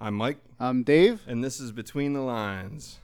[0.00, 1.20] I'm Mike, I'm Dave.
[1.26, 3.00] and this is Between the Lines.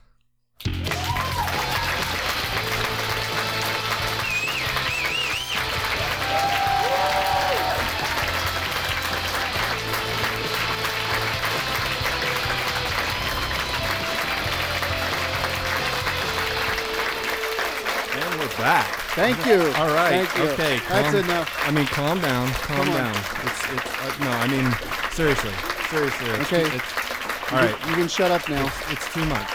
[18.19, 18.87] And we're back.
[19.13, 19.61] Thank you.
[19.77, 20.25] All right.
[20.27, 20.51] Thank you.
[20.53, 20.79] Okay.
[20.89, 21.53] That's enough.
[21.67, 22.47] I mean, calm down.
[22.53, 22.95] Calm Come on.
[22.95, 23.15] down.
[23.43, 25.53] It's, it's, uh, no, I mean, seriously.
[25.89, 26.29] Seriously.
[26.29, 26.75] It's, Okay.
[26.75, 27.87] It's, all right.
[27.87, 28.65] You can shut up now.
[28.89, 29.47] It's too much.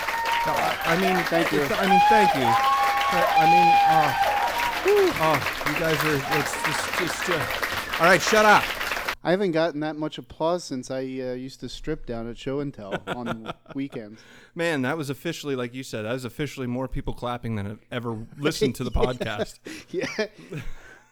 [0.47, 1.63] No, I, I mean, Thank you.
[1.63, 2.49] I mean, thank you.
[3.15, 4.33] I mean, oh,
[5.21, 6.39] oh, you guys are.
[6.39, 7.31] It's just, just.
[7.31, 8.65] Uh, all right, shut up.
[9.25, 12.59] I haven't gotten that much applause since I uh, used to strip down at Show
[12.61, 14.21] and Tell on weekends.
[14.55, 17.79] Man, that was officially, like you said, that was officially more people clapping than have
[17.93, 19.59] ever listened to the podcast.
[19.91, 20.07] Yeah.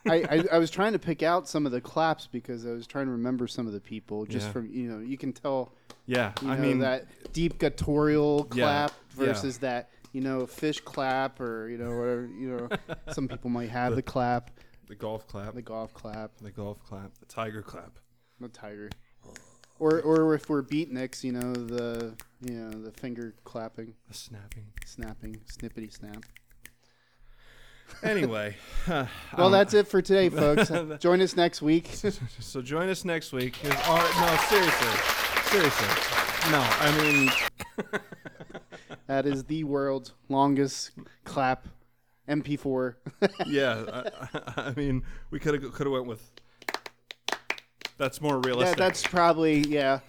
[0.09, 2.87] I, I, I was trying to pick out some of the claps because I was
[2.87, 4.53] trying to remember some of the people just Yeah.
[4.53, 5.73] from you know you can tell
[6.07, 9.27] Yeah, you I mean, that deep guttural clap yeah.
[9.27, 12.69] versus that you know fish clap or you know whatever you know
[13.13, 14.51] some people might have the clap
[14.89, 17.99] the golf clap, the golf clap the golf clap, the tiger clap.
[18.41, 18.91] the tiger
[19.79, 24.67] or or if we're beatniks you know the you know the finger clapping The snapping.
[24.85, 26.25] snapping snippety snap
[28.03, 28.57] Anyway,
[28.89, 30.71] well um, that's it for today folks
[31.01, 33.59] join us next week so join us next week.
[33.65, 36.51] oh, no, seriously, seriously.
[36.51, 38.01] No, I mean,
[39.07, 40.93] that is the world's longest
[41.25, 41.67] clap
[42.29, 42.95] mp4
[43.47, 44.03] yeah.
[44.57, 46.31] I, I mean, we could have could have went with.
[47.99, 48.79] That's more realistic.
[48.79, 50.01] that's probably yeah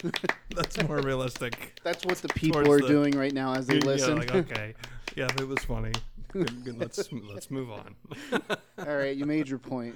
[0.56, 1.78] That's more realistic.
[1.84, 4.14] that's what the people Towards are the- doing right now as they listen.
[4.16, 4.74] Yeah, like, okay.
[5.14, 5.92] Yeah, it was funny.
[6.32, 7.94] Good, good, let's let's move on.
[8.78, 9.94] all right you made your point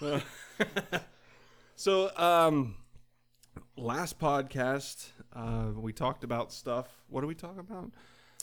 [1.76, 2.76] So, um,
[3.76, 6.86] last podcast, uh, we talked about stuff.
[7.08, 7.90] What did we talk about?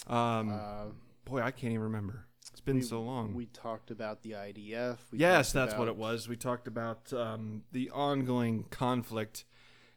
[0.07, 0.85] Um, uh,
[1.23, 2.25] boy, I can't even remember.
[2.51, 3.33] It's been we- so long.
[3.33, 4.97] We talked about the IDF.
[5.13, 6.27] Yes, that's what it was.
[6.27, 9.45] We talked about um, the ongoing conflict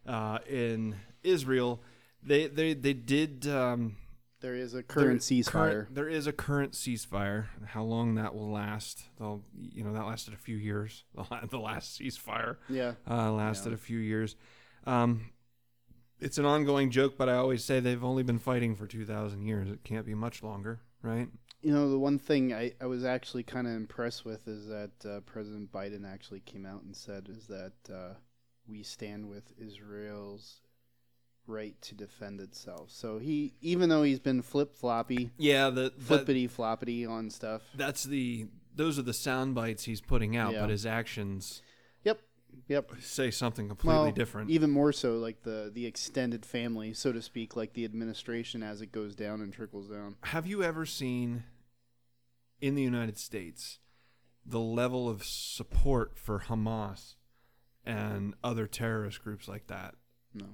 [0.07, 0.95] uh, in
[1.25, 1.83] Israel.
[2.23, 3.49] They they they did.
[3.49, 3.97] Um,
[4.45, 5.53] There is a current there- ceasefire.
[5.53, 7.47] current- there is a current ceasefire.
[7.65, 9.05] How long that will last?
[9.19, 11.05] They'll, you know, that lasted a few years.
[11.49, 13.77] The last ceasefire yeah, uh, lasted Yeah.
[13.77, 14.37] a few years.
[14.87, 15.31] Um,
[16.21, 19.47] it's an ongoing joke, but I always say they've only been fighting for two thousand
[19.47, 19.71] years.
[19.71, 21.29] It can't be much longer, right?
[21.63, 24.91] you know the one thing I, I was actually kind of impressed with is that
[25.09, 28.13] uh, President Biden actually came out and said is that uh,
[28.69, 30.61] we stand with Israel's
[31.47, 32.91] right to defend itself.
[32.91, 37.63] So he, even though he's been flip floppy, Yeah, the, flippity floppity on stuff.
[37.75, 38.47] that's the
[38.77, 40.63] those are the sound bites he's putting out, Yeah.
[40.63, 41.63] but his actions
[42.05, 42.21] Yep,
[42.67, 42.91] yep.
[43.01, 44.51] say something completely Well, different.
[44.51, 48.81] Even more so, like the the extended family, so to speak, like the administration as
[48.81, 50.17] it goes down and trickles down.
[50.25, 51.45] Have you ever seen
[52.61, 53.79] in the United States
[54.47, 57.15] the level of support for Hamas
[57.87, 59.95] and other terrorist groups like that?
[60.35, 60.47] No.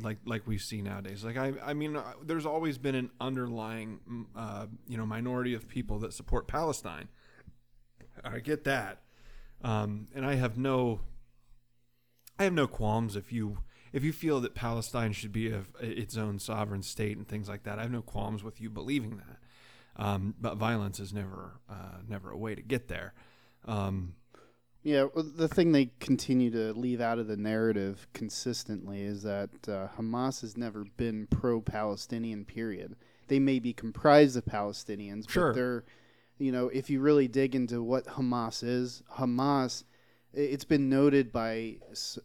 [0.00, 1.24] Like like we see nowadays.
[1.24, 5.54] Like I I mean, uh, there's always been an underlying mm, uh, you know minority
[5.54, 7.08] of people that support Palestine.
[8.24, 9.02] I get that,
[9.62, 11.00] um, and I have no
[12.38, 13.58] I have no qualms if you
[13.92, 17.62] if you feel that Palestine should be a, its own sovereign state and things like
[17.64, 17.78] that.
[17.78, 19.38] I have no qualms with you believing that.
[19.98, 23.14] Um, but violence is never uh, never a way to get there.
[23.64, 24.14] Um,
[24.86, 29.50] Yeah, well, the thing they continue to leave out of the narrative consistently is that
[29.66, 32.44] uh, Hamas has never been pro-Palestinian.
[32.44, 32.94] Period.
[33.26, 35.48] They may be comprised of Palestinians, Sure.
[35.48, 35.84] but they're,
[36.38, 39.82] you know, if you really dig into what Hamas is, Hamas,
[40.32, 41.78] it's been noted by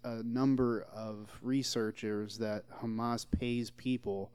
[0.04, 4.30] a number of researchers that Hamas pays people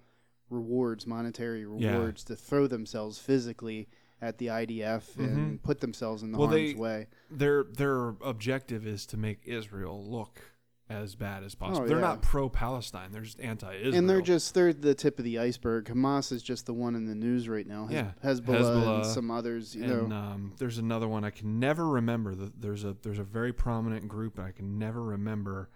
[0.50, 1.92] rewards, monetary Yeah.
[1.92, 3.86] rewards, to throw themselves physically
[4.22, 6.40] at the IDF and put themselves in the Mm-hmm.
[6.40, 7.06] Well, harm's they- way.
[7.30, 10.40] their their objective is to make Israel look
[10.88, 11.82] as bad as possible.
[11.84, 12.02] Oh, they're yeah.
[12.04, 13.10] not pro Palestine.
[13.10, 13.94] They're just anti Israel.
[13.96, 15.86] And they're just they're the tip of the iceberg.
[15.86, 17.88] Hamas is just the one in the news right now.
[17.90, 18.12] Yeah.
[18.24, 19.74] Hezbollah, Hezbollah and some others.
[19.74, 22.34] You and know, um, there's another one I can never remember.
[22.36, 25.70] There's a there's a very prominent group I can never remember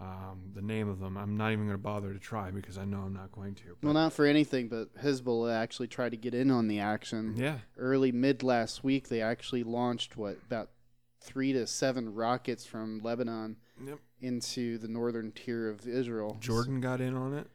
[0.00, 1.16] um, the name of them.
[1.16, 3.76] I'm not even going to bother to try because I know I'm not going to.
[3.82, 7.58] well, not for anything, but Hezbollah actually tried to get in on the action yeah,
[7.78, 9.08] early mid last week.
[9.08, 10.70] They actually launched what about
[11.20, 13.98] three to seven rockets from Lebanon Yep.
[14.20, 16.36] into the northern tier of Israel.
[16.40, 17.48] Jordan got in on it.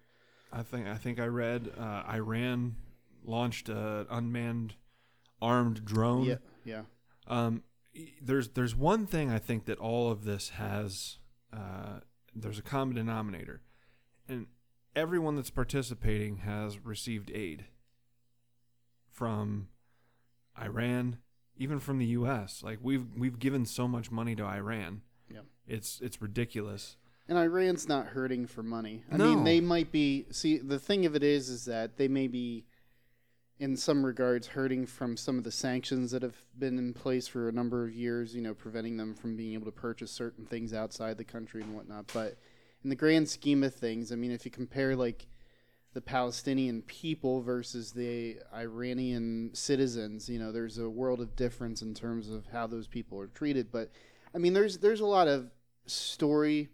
[0.52, 2.76] I think I think I read uh, Iran
[3.24, 4.76] launched an unmanned
[5.42, 6.24] armed drone.
[6.26, 6.36] Yeah,
[6.66, 6.82] yeah.
[7.28, 7.64] Um,
[8.22, 11.18] there's there's one thing I think that all of this has.
[11.52, 12.00] Uh,
[12.36, 13.62] there's a common denominator,
[14.28, 14.48] and
[14.96, 17.66] everyone that's participating has received aid
[19.12, 19.68] from
[20.62, 21.18] Iran,
[21.58, 22.62] even from the U.S.
[22.64, 25.02] Like we've we've given so much money to Iran.
[25.32, 25.42] Yeah.
[25.68, 26.96] it's it's ridiculous.
[27.28, 29.04] And Iran's not hurting for money.
[29.12, 29.36] I No.
[29.36, 30.26] mean, they might be.
[30.32, 32.66] See, the thing of it is, is that they may be,
[33.60, 37.50] in some regards, hurting from some of the sanctions that have been in place for
[37.50, 38.34] a number of years.
[38.34, 41.76] You know, preventing them from being able to purchase certain things outside the country and
[41.76, 42.10] whatnot.
[42.14, 42.38] But
[42.84, 45.28] in the grand scheme of things, I mean, if you compare like
[45.94, 51.94] the Palestinian people versus the Iranian citizens, you know, there's a world of difference in
[51.94, 53.72] terms of how those people are treated.
[53.72, 53.92] But
[54.34, 55.52] I mean, there's there's a lot of
[55.86, 56.70] story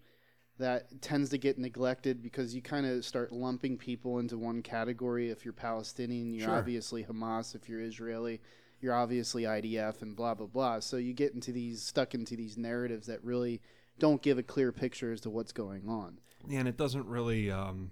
[0.57, 5.29] that tends to get neglected because you kind of start lumping people into one category.
[5.29, 6.57] If you're Palestinian, you're Sure.
[6.57, 7.55] obviously Hamas.
[7.55, 8.39] If you're Israeli,
[8.81, 10.79] you're obviously IDF, and blah blah blah.
[10.79, 13.61] So you get into these stuck into these narratives that really
[13.99, 16.19] don't give a clear picture as to what's going on.
[16.49, 17.91] and it doesn't really um,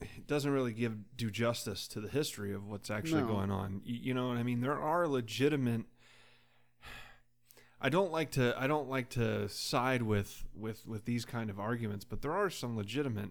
[0.00, 3.28] it doesn't really give due justice to the history of what's actually No.
[3.28, 3.82] going on.
[3.84, 4.60] You, you know what I mean?
[4.60, 5.82] There are legitimate.
[7.80, 11.58] I don't like to I don't like to side with with with these kind of
[11.58, 13.30] arguments, but there are some legitimate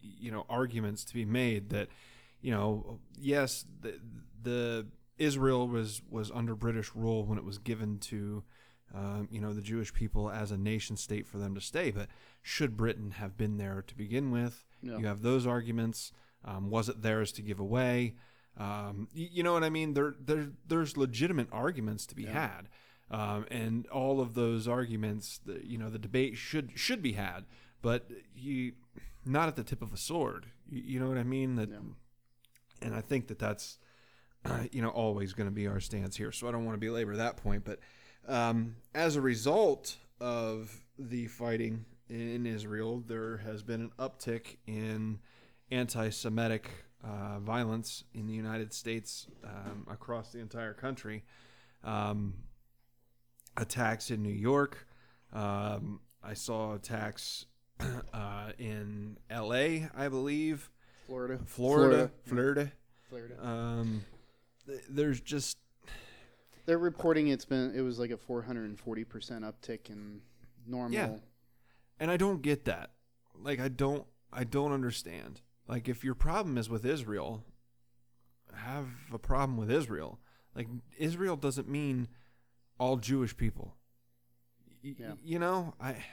[0.00, 1.88] you know arguments to be made that
[2.40, 4.00] you know yes the
[4.42, 4.86] the
[5.18, 8.42] Israel was was under British rule when it was given to
[8.94, 12.08] um, you know the Jewish people as a nation state for them to stay, but
[12.42, 14.64] should Britain have been there to begin with?
[14.82, 14.98] Yeah.
[14.98, 16.12] You have those arguments.
[16.44, 18.14] Um, was it theirs to give away?
[18.56, 19.94] Um, y- you know what I mean?
[19.94, 22.32] There, there, there's legitimate arguments to be Yeah.
[22.48, 22.68] had,
[23.10, 27.44] um, and all of those arguments, the, you know, the debate should should be had,
[27.82, 28.72] but you
[29.24, 30.46] not at the tip of a sword.
[30.68, 31.56] You, you know what I mean?
[31.56, 31.68] That,
[32.82, 33.78] and I think that that's
[34.72, 36.32] you know always going to be our stance here.
[36.32, 37.78] So I don't want to belabor that point, but
[38.26, 45.18] um, as a result of the fighting in Israel, there has been an uptick in
[45.70, 46.70] anti-Semitic
[47.04, 51.24] uh, violence in the United States um, across the entire country.
[51.84, 52.34] Um,
[53.56, 54.86] attacks in New York.
[55.32, 57.46] Um, I saw attacks
[58.12, 59.88] uh, in L.A.
[59.96, 60.70] I believe,
[61.06, 62.72] Florida, Florida, Florida.
[63.08, 63.34] Florida.
[63.46, 64.04] Um,
[64.66, 65.58] th- there's just
[66.64, 70.20] They're reporting it's been it was like a 440 percent uptick in
[70.66, 70.96] normal.
[70.96, 71.16] Yeah.
[72.00, 72.90] and I don't get that.
[73.40, 75.40] Like I don't I don't understand.
[75.68, 77.44] Like if your problem is with Israel,
[78.54, 80.18] have a problem with Israel.
[80.54, 80.66] Like
[80.98, 82.08] Israel doesn't mean
[82.78, 83.74] all Jewish people.
[84.84, 85.12] Y- Yeah.
[85.24, 86.04] You know, I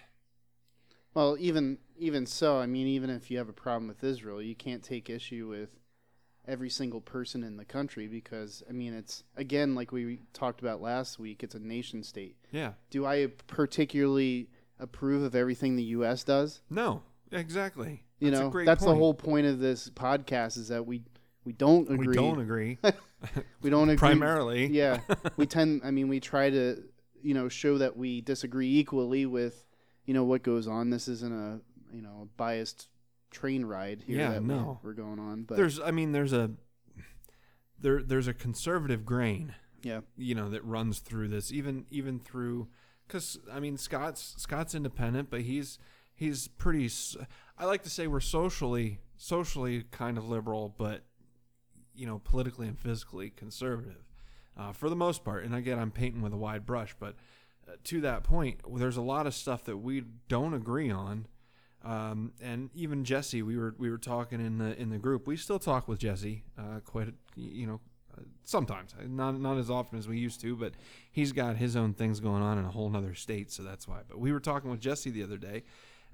[1.14, 4.56] Well, even even so, I mean, even if you have a problem with Israel, you
[4.56, 5.70] can't take issue with
[6.46, 10.82] every single person in the country because I mean, it's again like we talked about
[10.82, 11.44] last week.
[11.44, 12.36] It's a nation state.
[12.52, 12.74] yeah.
[12.90, 14.50] Do I particularly
[14.80, 16.24] approve of everything the U.S.
[16.24, 16.62] does?
[16.70, 18.04] No, exactly.
[18.20, 21.04] You That's know, that's the whole point of this podcast is that we
[21.46, 22.08] we don't agree.
[22.08, 22.78] We don't agree
[23.62, 23.98] We don't agree.
[23.98, 24.68] primarily.
[24.68, 25.00] yeah
[25.38, 26.84] we tend i mean we try to
[27.22, 29.66] you know show that we disagree equally with
[30.06, 31.62] you know what goes on this isn't a
[31.96, 32.90] you know biased
[33.32, 34.80] train ride here Yeah, that no.
[34.84, 36.52] we're, we're going on but There's I mean there's a
[37.80, 42.68] there there's a conservative grain yeah you know that runs through this even even through
[43.08, 45.78] because i mean scott's scott's independent but he's
[46.16, 46.90] he's pretty
[47.58, 51.04] I like to say we're socially socially kind of liberal but
[51.96, 54.04] you know politically and physically conservative
[54.58, 57.16] uh, for the most part and again i'm painting with a wide brush but
[57.68, 61.28] uh, to that point there's a lot of stuff that we don't agree on
[61.84, 65.28] um, and even Jesse, we were we were talking in the in the group.
[65.28, 67.82] We still talk with Jesse, uh, quite you know,
[68.46, 70.74] sometimes not not as often as we used to, but
[71.12, 74.00] he's got his own things going on in a whole nother state, so that's why.
[74.08, 75.64] But we were talking with Jesse the other day,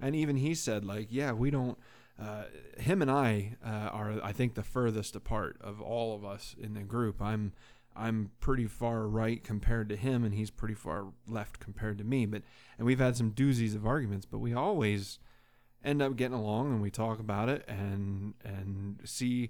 [0.01, 1.77] and even he said like, yeah, we don't.
[2.19, 2.43] Uh,
[2.77, 6.73] him and I uh, are, I think, the furthest apart of all of us in
[6.73, 7.21] the group.
[7.21, 7.53] I'm
[7.95, 12.25] I'm pretty far right compared to him, and he's pretty far left compared to me.
[12.25, 12.43] But
[12.77, 15.19] and we've had some doozies of arguments, but we always
[15.83, 19.49] end up getting along and we talk about it and and see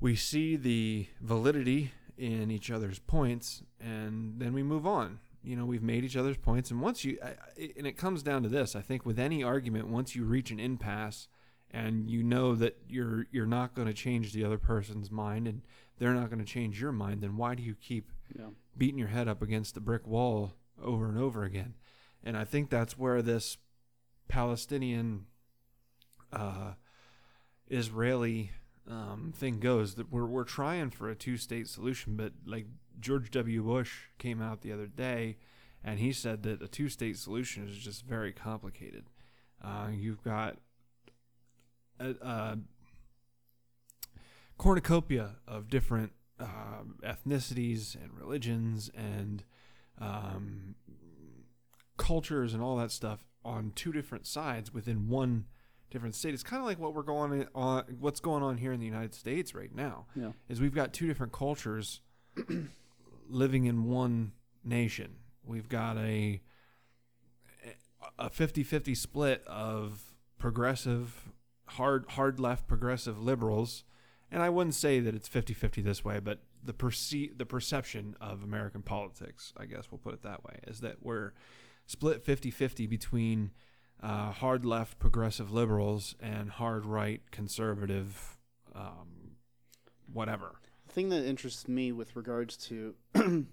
[0.00, 5.64] we see the validity in each other's points and then we move on you know
[5.64, 7.34] we've made each other's points and once you I,
[7.76, 10.60] and it comes down to this i think with any argument once you reach an
[10.60, 11.28] impasse
[11.70, 15.62] and you know that you're you're not going to change the other person's mind and
[15.98, 19.08] they're not going to change your mind then why do you keep yeah beating your
[19.08, 21.74] head up against the brick wall over and over again.
[22.22, 23.58] And I think that's where this
[24.28, 25.26] Palestinian
[26.32, 26.72] uh,
[27.68, 28.52] Israeli
[28.88, 29.94] um, thing goes.
[29.94, 32.66] That we're we're trying for a two state solution, but like
[33.00, 33.62] George W.
[33.62, 35.36] Bush came out the other day,
[35.84, 39.04] and he said that a two state solution is just very complicated.
[39.62, 40.56] Uh, you've got
[41.98, 42.58] a, a
[44.56, 49.42] cornucopia of different um ethnicities and religions and
[50.00, 50.76] um,
[51.96, 55.46] cultures and all that stuff on two different sides within one
[55.90, 56.34] different state.
[56.34, 59.14] It's kind of like what we're going on, what's going on here in the United
[59.14, 60.06] States right now.
[60.14, 60.32] Yeah.
[60.48, 62.00] Is we've got two different cultures
[63.28, 64.32] living in one
[64.64, 65.16] nation.
[65.44, 66.40] We've got a
[68.18, 71.28] a 50-50 split of progressive
[71.66, 73.84] hard hard left progressive liberals
[74.30, 78.42] and I wouldn't say that it's 50-50 this way but the perce- the perception of
[78.42, 81.32] American politics I guess we'll put it that way is that we're
[81.86, 83.50] split 50-50 between
[84.02, 88.38] uh, hard left progressive liberals and hard right conservative
[88.74, 89.36] um,
[90.12, 90.60] whatever
[90.98, 92.92] thing that interests me with regards to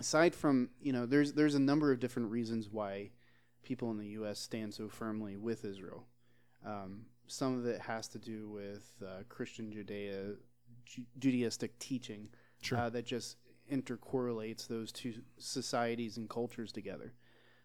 [0.00, 3.08] aside from you know there's there's a number of different reasons why
[3.62, 4.40] people in the U.S.
[4.40, 6.08] stand so firmly with Israel.
[6.66, 10.34] Um, some of it has to do with uh, Christian Judea
[10.84, 12.30] Ju- Judaistic teaching
[12.76, 13.36] uh, that just
[13.70, 17.12] intercorrelates those two societies and cultures together.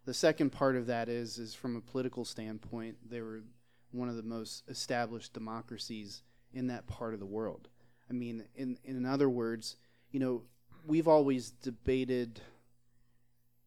[0.05, 3.41] The second part of that is is from a political standpoint, they were
[3.89, 6.21] one of the most established democracies
[6.53, 7.67] in that part of the world.
[8.10, 9.76] I mean, in in other words,
[10.12, 10.44] you know,
[10.86, 12.42] we've always debated,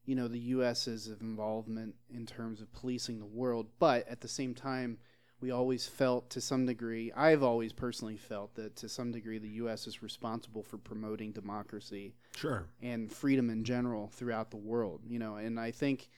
[0.07, 4.55] you know, the U.S.'s involvement in terms of policing the world, but at the same
[4.55, 4.99] time,
[5.41, 7.13] we always felt to some degree.
[7.13, 9.87] I've always personally felt that to some degree the U.S.
[9.87, 15.01] is responsible for promoting democracy sure and freedom in general throughout the world.
[15.07, 16.09] You know, and I think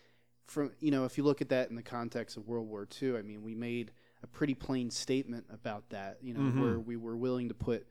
[0.47, 3.17] from you know if you look at that in the context of World War II,
[3.17, 6.19] I mean, we made a pretty plain statement about that.
[6.23, 6.61] You know, Mhm.
[6.61, 7.87] where we were willing to put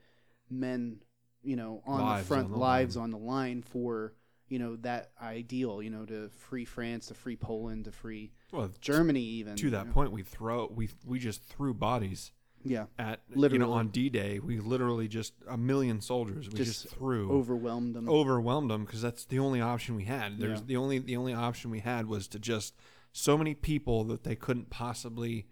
[0.52, 0.98] men,
[1.42, 3.02] you know, on Lives the front on the lives line.
[3.04, 4.12] on the line for
[4.48, 5.82] you know that ideal.
[5.82, 9.86] You know, to free France, to free Poland, to free well Germany, even to that
[9.86, 9.92] know.
[9.92, 12.32] point we throw we we just threw bodies
[12.64, 16.94] Yeah, at you know on D-Day we literally just a million soldiers we just, Just
[16.94, 18.08] threw overwhelmed them.
[18.08, 20.66] overwhelmed them because that's the only option we had there's Yeah.
[20.66, 22.74] the only the only option we had was to just
[23.10, 25.46] so many people that they couldn't possibly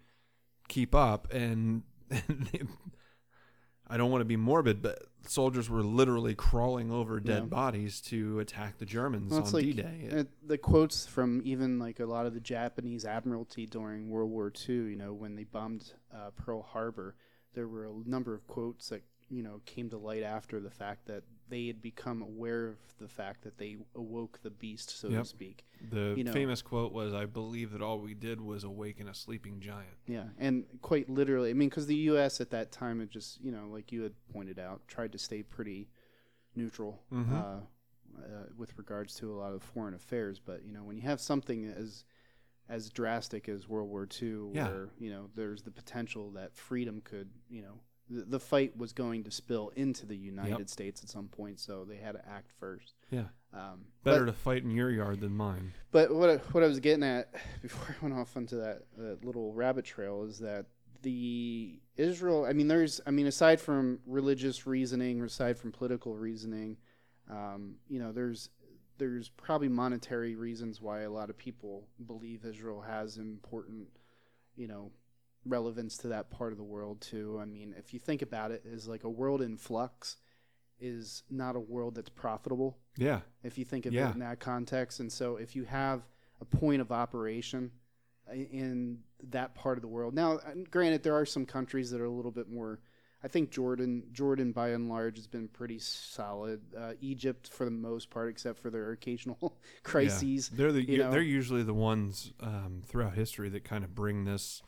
[0.68, 1.82] keep up and,
[3.90, 7.46] I don't want to be morbid but soldiers were literally crawling over dead Yeah.
[7.48, 12.00] bodies to attack the Germans Well, on like, D-Day Uh, the quotes from even like
[12.00, 15.92] a lot of the Japanese admiralty during World War II, you know, when they bombed
[16.14, 17.16] uh, Pearl Harbor,
[17.54, 21.06] there were a number of quotes that you know came to light after the fact
[21.06, 25.22] that they had become aware of the fact that they awoke the beast, so Yep.
[25.22, 25.64] to speak.
[25.90, 29.14] the you know- famous quote was I believe that all we did was awaken a
[29.14, 32.40] sleeping giant Yeah, and quite literally, I mean, because the U.S.
[32.40, 35.42] at that time had just, you know, like you had pointed out, tried to stay
[35.42, 35.88] pretty
[36.54, 37.32] neutral Mhm.
[37.32, 37.60] uh,
[38.22, 40.38] uh, with regards to a lot of foreign affairs.
[40.38, 42.04] But you know, when you have something as
[42.68, 44.68] as drastic as World War II, Yeah.
[44.68, 47.80] where you know there's the potential that freedom could, you know,
[48.10, 51.84] the, the fight was going to spill into the United States at some point, so
[51.84, 52.94] they had to act first.
[53.10, 53.24] yeah
[53.54, 56.66] Um, better but- to fight in your yard than mine but what I, what I
[56.66, 60.66] was getting at before I went off onto that, that little rabbit trail is that
[61.02, 62.44] the Israel.
[62.44, 63.00] I mean, there's.
[63.06, 66.76] I mean, aside from religious reasoning, aside from political reasoning,
[67.30, 68.50] um, you know, there's
[68.98, 73.88] there's probably monetary reasons why a lot of people believe Israel has important,
[74.56, 74.90] you know,
[75.46, 77.38] relevance to that part of the world too.
[77.40, 80.16] I mean, if you think about it, is like a world in flux
[80.78, 84.08] is not a world that's profitable yeah if you think of Yeah.
[84.08, 85.00] it in that context.
[85.00, 86.02] And so if you have
[86.40, 87.70] a point of operation
[88.32, 90.14] in that part of the world.
[90.14, 92.80] Now, uh, granted, there are some countries that are a little bit more.
[93.22, 96.60] I think Jordan, Jordan by and large has been pretty solid.
[96.74, 100.48] Uh, Egypt, for the most part, except for their occasional crises.
[100.52, 100.56] Yeah.
[100.58, 101.10] They're the you know.
[101.10, 104.62] they're usually the ones um, throughout history that kind of bring this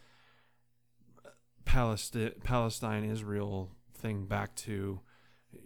[1.72, 5.00] Palestine Palestine Israel thing back to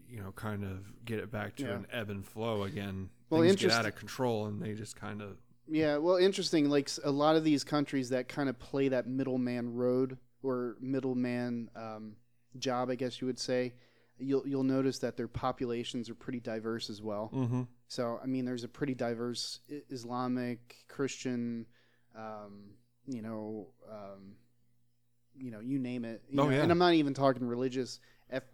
[0.08, 1.76] you know kind of get it back to Yeah.
[1.76, 3.10] an ebb and flow again.
[3.28, 5.36] Well, Things get out of control and they just kind of
[5.68, 6.68] Yeah, well, interesting.
[6.70, 11.70] Like a lot of these countries that kind of play that middleman road or middleman
[11.75, 12.14] um,
[12.56, 13.75] job, I guess you would say.
[14.18, 17.30] You'll you'll notice that their populations are pretty diverse as well.
[17.34, 17.62] mm-hmm.
[17.88, 19.60] So I mean, there's a pretty diverse
[19.90, 21.66] Islamic, Christian,
[22.16, 22.70] um,
[23.06, 24.36] you know, um,
[25.38, 26.23] you know, you name it.
[26.28, 26.62] You Oh, know, yeah.
[26.62, 28.00] And I'm not even talking religious.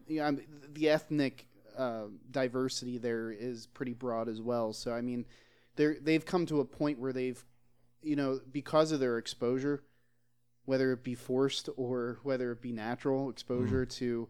[0.06, 0.38] You know,
[0.72, 1.46] the ethnic
[1.76, 4.72] uh, diversity there is pretty broad as well.
[4.72, 5.24] So I mean,
[5.76, 7.42] they're they've come to a point where they've,
[8.02, 9.82] you know, because of their exposure,
[10.64, 14.28] whether it be forced or whether it be natural exposure to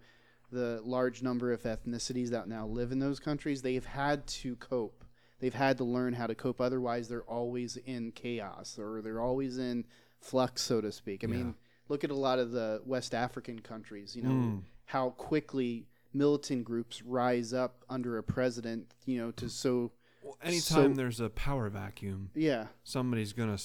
[0.50, 5.04] the large number of ethnicities that now live in those countries, they've had to cope.
[5.40, 6.60] They've had to learn how to cope.
[6.60, 9.84] Otherwise, they're always in chaos or they're always in
[10.20, 11.24] flux, so to speak.
[11.24, 11.32] I Yeah.
[11.36, 11.54] mean,
[11.88, 14.14] look at a lot of the West African countries.
[14.16, 14.62] You know Mm.
[14.86, 18.94] how quickly militant groups rise up under a president.
[19.06, 23.58] You know to so Well, anytime So- there's a power vacuum, yeah somebody's gonna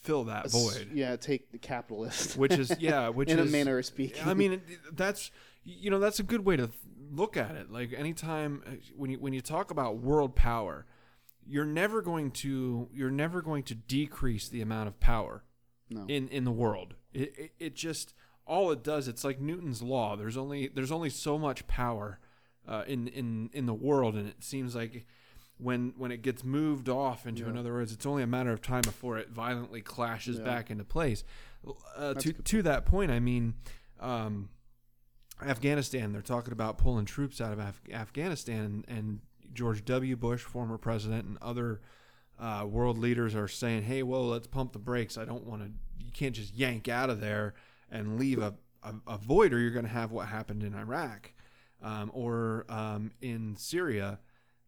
[0.00, 0.90] fill that void.
[0.92, 2.36] Yeah, take the capitalist.
[2.36, 4.22] Which is yeah, which in is a manner of speaking.
[4.24, 4.60] I mean,
[4.92, 5.30] that's
[5.64, 6.70] you know that's a good way to
[7.10, 7.70] look at it.
[7.70, 10.86] Like anytime uh, when you when you talk about world power,
[11.46, 15.42] you're never going to you're never going to decrease the amount of power
[15.90, 16.04] no.
[16.06, 16.94] in in the world.
[17.16, 18.14] It, it it just
[18.46, 19.08] all it does.
[19.08, 20.16] It's like Newton's law.
[20.16, 22.18] There's only there's only so much power
[22.68, 25.06] uh, in in in the world, and it seems like
[25.58, 27.50] when when it gets moved off into Yeah.
[27.50, 30.44] in other words, it's only a matter of time before it violently clashes Yeah.
[30.44, 31.24] back into place.
[31.96, 33.54] Uh, to to that point, I mean.
[33.98, 34.50] Um,
[35.42, 39.20] Afghanistan, they're talking about pulling troops out of Af- Afghanistan, and, and
[39.52, 40.16] George W.
[40.16, 41.80] Bush, former president, and other
[42.38, 45.16] uh, world leaders are saying, "Hey, whoa, let's pump the brakes.
[45.16, 45.70] I don't want to.
[46.04, 47.54] You can't just yank out of there
[47.90, 51.32] and leave a, a, a void, or you're going to have what happened in Iraq
[51.82, 54.18] um, or um, in Syria,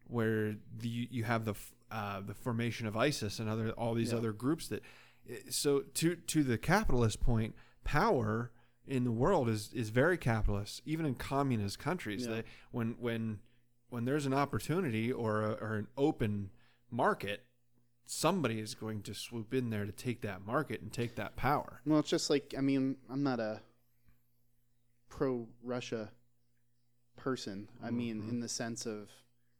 [0.06, 1.54] where the, you have the
[1.90, 4.18] uh, the formation of ISIS and other all these Yeah.
[4.18, 4.82] other groups that.
[5.50, 8.50] So to to the capitalist point, power
[8.86, 12.24] in the world is is very capitalist, even in communist countries.
[12.26, 12.36] Yeah.
[12.36, 13.40] They, when when
[13.90, 16.50] when there's an opportunity or a, or an open
[16.90, 17.44] market,
[18.10, 21.82] somebody is going to swoop in there to take that market and take that power.
[21.84, 23.60] Well, it's just like I mean, I'm not a
[25.08, 26.10] pro Russia
[27.16, 27.68] person.
[27.82, 28.28] I mean, Mhm.
[28.30, 29.10] in the sense of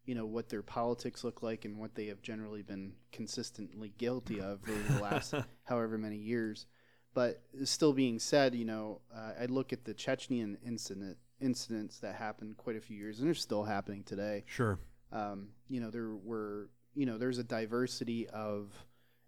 [0.04, 4.40] you know what their politics look like and what they have generally been consistently guilty
[4.40, 6.66] of over the last however many years.
[7.12, 12.14] But still being said, you know, uh, I look at the Chechenian incident incidents that
[12.14, 14.44] happened quite a few years, and they're still happening today.
[14.46, 14.78] Sure.
[15.12, 18.72] um, you know there were you know there's a diversity of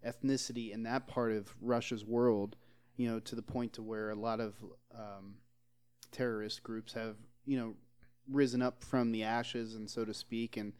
[0.05, 2.57] ethnicity in that part of Russia's world
[2.97, 4.53] you know to the point to where a lot of
[4.93, 5.35] um,
[6.11, 7.73] terrorist groups have you know
[8.29, 10.57] risen up from the ashes and so to speak.
[10.57, 10.73] And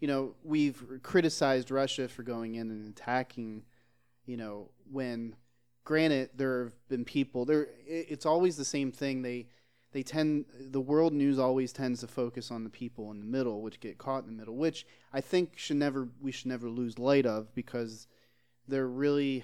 [0.00, 3.64] you know we've criticized Russia for going in and attacking
[4.24, 5.34] you know when
[5.84, 9.22] granted there have been people there it's always the same thing.
[9.22, 9.48] They
[9.96, 13.62] they tend the world news always tends to focus on the people in the middle
[13.62, 16.98] which get caught in the middle which i think should never we should never lose
[16.98, 18.06] light of because
[18.68, 19.42] they're really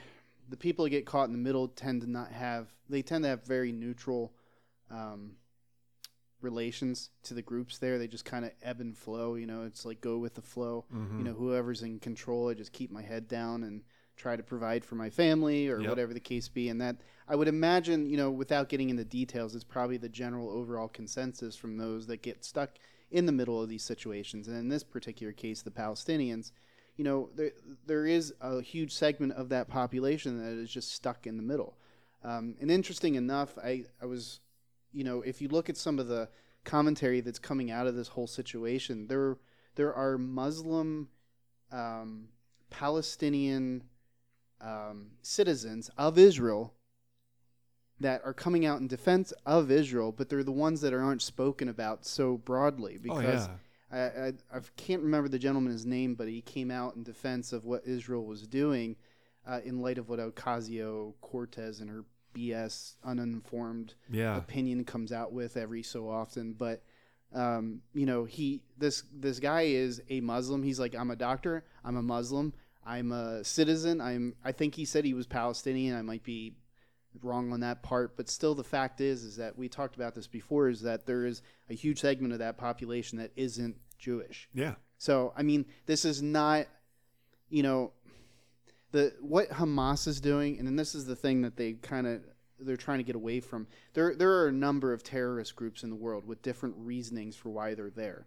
[0.51, 3.31] the people that get caught in the middle tend to not have they tend to
[3.31, 4.35] have very neutral
[4.91, 5.37] um,
[6.43, 9.87] relations to the groups there they just kind of ebb and flow you know it's
[9.87, 11.19] like go with the flow Mhm.
[11.19, 13.83] you know whoever's in control i just keep my head down and
[14.23, 15.89] try to provide for my family or Yep.
[15.91, 19.55] whatever the case be and that i would imagine you know without getting into details
[19.57, 22.71] it's probably the general overall consensus from those that get stuck
[23.11, 26.53] in the middle of these situations and in this particular case the palestinians
[26.97, 27.51] you know there,
[27.85, 31.77] there is a huge segment of that population that is just stuck in the middle
[32.23, 34.39] um, and interesting enough I, I was
[34.93, 36.29] you know if you look at some of the
[36.65, 39.37] commentary that's coming out of this whole situation there
[39.75, 41.09] there are muslim
[41.73, 42.29] um,
[42.71, 43.83] palestinian
[44.63, 46.75] um, citizens of Israel
[48.01, 51.69] that are coming out in defense of Israel, but they're the ones that aren't spoken
[51.69, 53.57] about so broadly Oh because yeah.
[53.93, 57.65] I, I, I can't remember the gentleman's name, but he came out in defense of
[57.65, 58.97] what Israel was doing
[59.47, 64.37] uh, in light of what Ocasio Cortez and her BS uninformed Yeah.
[64.37, 66.55] opinion comes out with every so often.
[66.55, 66.83] But
[67.35, 70.63] um, you know, he this this guy is a Muslim.
[70.63, 71.65] He's like, I'm a doctor.
[71.85, 72.53] I'm a Muslim.
[72.85, 74.01] I'm a citizen.
[74.01, 74.35] I'm.
[74.45, 75.97] I think he said he was Palestinian.
[75.97, 76.57] I might be
[77.23, 80.27] wrong on that part, but still, the fact is, is that we talked about this
[80.27, 80.69] before.
[80.69, 84.49] Is that there is a huge segment of that population that isn't Jewish.
[84.53, 84.75] Yeah.
[84.99, 86.67] So I mean, this is not,
[87.49, 87.93] you know,
[88.91, 92.21] the what Hamas is doing, and then this is the thing that they kind of
[92.59, 93.67] they're trying to get away from.
[93.95, 97.51] There there are a number of terrorist groups in the world with different reasonings for
[97.51, 98.27] why they're there.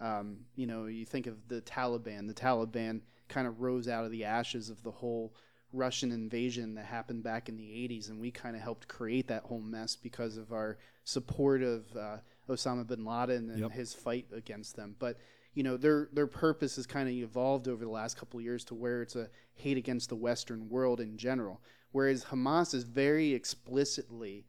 [0.00, 2.28] Um, you know, you think of the Taliban.
[2.28, 5.34] The Taliban kind of rose out of the ashes of the whole
[5.72, 9.42] Russian invasion that happened back in the 80s, and we kind of helped create that
[9.42, 12.16] whole mess because of our support of uh,
[12.48, 13.72] Osama bin Laden and Yep.
[13.72, 14.94] his fight against them.
[14.98, 15.18] But
[15.54, 18.62] you know, their their purpose has kind of evolved over the last couple of years
[18.64, 21.60] to where it's a hate against the Western world in general.
[21.92, 24.44] Whereas Hamas is very explicitly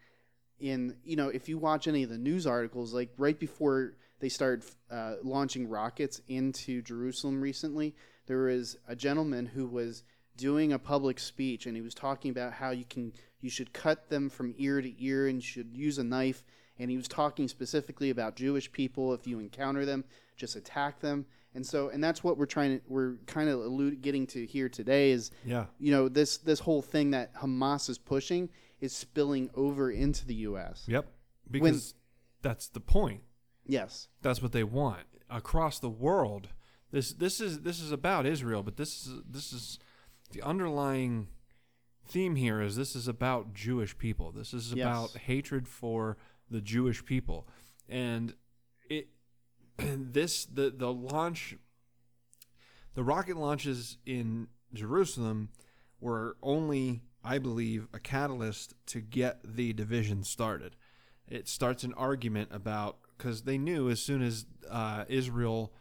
[0.60, 4.28] in you know if you watch any of the news articles like right before they
[4.30, 7.96] started uh, launching rockets into Jerusalem recently
[8.28, 10.04] there was a gentleman who was
[10.36, 13.12] doing a public speech and he was talking about how you can
[13.42, 16.44] you should cut them from ear to ear and you should use a knife
[16.80, 20.04] and he was talking specifically about Jewish people if you encounter them
[20.36, 24.02] just attack them and so and that's what we're trying to we're kind of allude,
[24.02, 25.66] getting to here today is Yeah.
[25.80, 30.36] you know this this whole thing that Hamas is pushing is spilling over into the
[30.36, 30.84] U.S.
[30.88, 31.08] Yep.
[31.50, 31.96] Because
[32.44, 33.22] that's the point.
[33.66, 34.08] Yes.
[34.22, 36.50] That's what they want across the world.
[36.92, 39.80] This this is this is about Israel, but this is this is
[40.32, 41.28] the underlying
[42.06, 44.32] theme here is this is about Jewish people.
[44.32, 44.86] This is Yes.
[44.86, 46.18] about hatred for
[46.50, 47.48] the Jewish people.
[47.90, 48.34] And
[48.90, 49.10] it
[49.78, 51.58] this the the launch
[52.94, 55.50] the rocket launches in Jerusalem
[56.00, 60.76] were only I believe a catalyst to get the division started.
[61.28, 65.74] It starts an argument about because they knew as soon as uh, Israel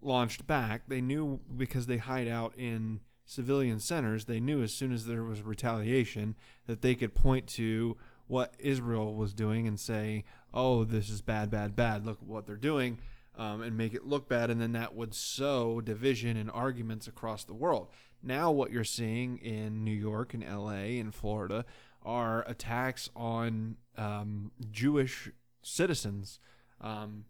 [0.00, 4.92] launched back, they knew because they hide out in civilian centers, they knew as soon
[4.92, 6.34] as there was retaliation
[6.66, 11.50] that they could point to what Israel was doing and say, "Oh, this is bad,
[11.50, 12.06] bad, bad.
[12.06, 12.98] Look what they're doing,"
[13.36, 17.44] um, and make it look bad, and then that would sow division and arguments across
[17.44, 17.88] the world.
[18.22, 20.98] Now, what you're seeing in New York and L.A.
[20.98, 21.64] and Florida
[22.02, 25.30] are attacks on um, Jewish
[25.62, 26.40] citizens.
[26.80, 27.24] Um,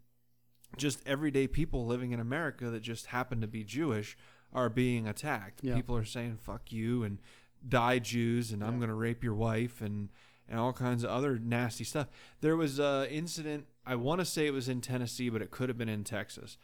[0.77, 4.17] just everyday people living in America that just happen to be Jewish
[4.53, 5.59] are being attacked.
[5.63, 5.75] Yeah.
[5.75, 7.19] People are saying "fuck you" and
[7.67, 8.79] "die Jews" and "I'm Yeah.
[8.79, 10.09] going to rape your wife" and
[10.47, 12.07] and all kinds of other nasty stuff.
[12.41, 13.67] There was a incident.
[13.85, 16.57] I want to say it was in Tennessee, but it could have been in Texas.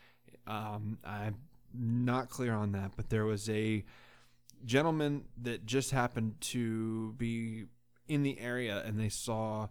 [0.47, 1.35] Um, I'm
[1.71, 3.83] not clear on that, but there was a
[4.63, 7.65] gentleman that just happened to be
[8.07, 9.67] in the area and they saw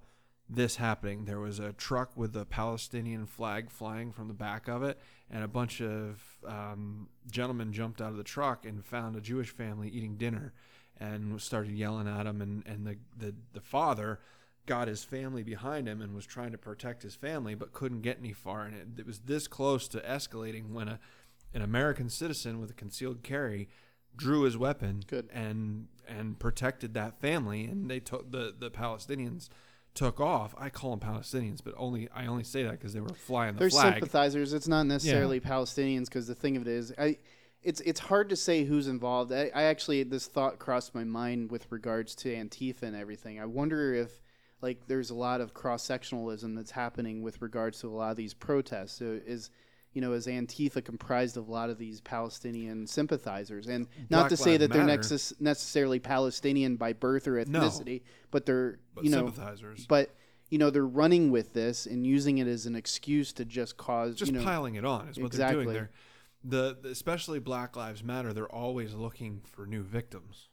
[0.49, 1.25] this happening.
[1.25, 4.99] There was a truck with a Palestinian flag flying from the back of it,
[5.31, 9.51] and a bunch of um, gentlemen jumped out of the truck and found a Jewish
[9.51, 10.53] family eating dinner
[11.01, 12.41] and started yelling at them.
[12.41, 14.21] And, and the, the, the father
[14.67, 18.19] got his family behind him and was trying to protect his family, but couldn't get
[18.19, 18.65] any far.
[18.65, 21.01] And it, it was this close to escalating when a,
[21.53, 23.69] an American citizen with a concealed carry
[24.17, 25.29] drew his weapon Good.
[25.33, 29.49] and and protected that family and they took the the Palestinians
[29.95, 33.09] took off I call them Palestinians but only I only say that because they were
[33.09, 34.53] flying the They're flag sympathizers.
[34.53, 37.19] It's not necessarily Palestinians because the thing of it is, I,
[37.63, 39.33] it's it's hard to say who's involved.
[39.33, 43.41] I, I actually this thought crossed my mind with regards to Antifa and everything.
[43.41, 44.21] I wonder if
[44.61, 48.17] like there's a lot of cross sectionalism that's happening with regards to a lot of
[48.17, 48.99] these protests.
[48.99, 49.51] So is
[49.95, 54.29] you know is Antifa comprised of a lot of these Palestinian sympathizers, and not Black
[54.31, 57.61] to say that they're nexus, necessarily Palestinian by birth or No.
[57.61, 59.87] ethnicity, but they're but you know sympathizers.
[59.87, 60.15] but
[60.51, 64.15] you know they're running with this and using it as an excuse to just cause
[64.17, 65.65] just you know piling it on is what Exactly.
[65.65, 65.91] they're doing they're
[66.75, 70.49] the, the especially Black Lives Matter they're always looking for new victims.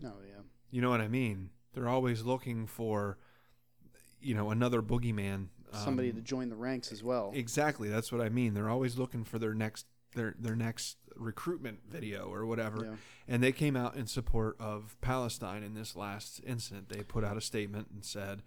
[0.00, 0.42] No yeah.
[0.70, 1.50] You know what I mean?
[1.74, 3.18] They're always looking for
[4.20, 8.20] you know another boogeyman somebody um, to join the ranks as well Exactly, that's what
[8.20, 8.54] I mean.
[8.54, 12.84] They're always looking for their next their their next recruitment video or whatever.
[12.84, 12.94] Yeah.
[13.28, 16.88] And they came out in support of Palestine in this last incident.
[16.88, 18.42] They put out a statement and said,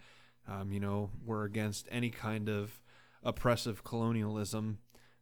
[0.47, 2.79] um, you know, we're against any kind of
[3.23, 4.79] oppressive colonialism,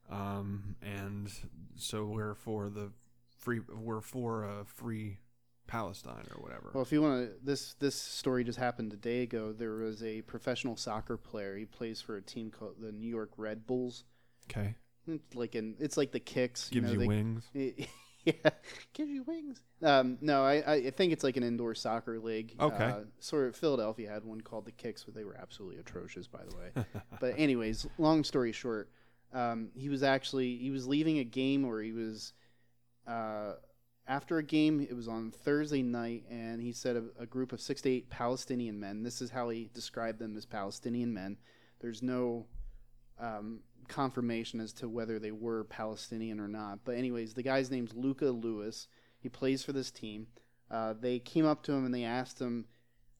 [0.10, 1.32] um, and
[1.76, 2.92] so we're for the
[3.40, 3.60] free.
[3.60, 5.20] We're for a free
[5.68, 6.72] Palestine or whatever.
[6.74, 10.04] well if you want to this this story just happened a day ago there was
[10.04, 14.04] a professional soccer player he plays for a team called the new york red bulls
[14.50, 14.76] okay,
[15.08, 17.50] it's like in it's like the kicks gives know, you they- wings.
[18.26, 18.34] yeah,
[18.94, 19.62] gives you wings.
[19.82, 22.56] Um, no, I, I think it's like an indoor soccer league.
[22.58, 22.86] Okay.
[22.86, 26.40] Uh, sort of Philadelphia had one called the Kicks, but they were absolutely atrocious, by
[26.48, 26.86] the way.
[27.20, 28.90] but anyways, long story short,
[29.34, 32.32] um, he was actually he was leaving a game where he was
[33.08, 33.54] uh,
[34.08, 34.80] after a game.
[34.82, 38.10] It was on Thursday night, and he said a, a group of six to eight
[38.10, 39.04] Palestinian men.
[39.04, 41.38] This is how he described them as Palestinian men.
[41.80, 42.46] There's no
[43.20, 46.80] um, confirmation as to whether they were Palestinian or not.
[46.84, 48.88] But anyways, the guy's name's Luca Lewis.
[49.20, 50.28] He plays for this team.
[50.70, 52.66] Uh, they came up to him and they asked him.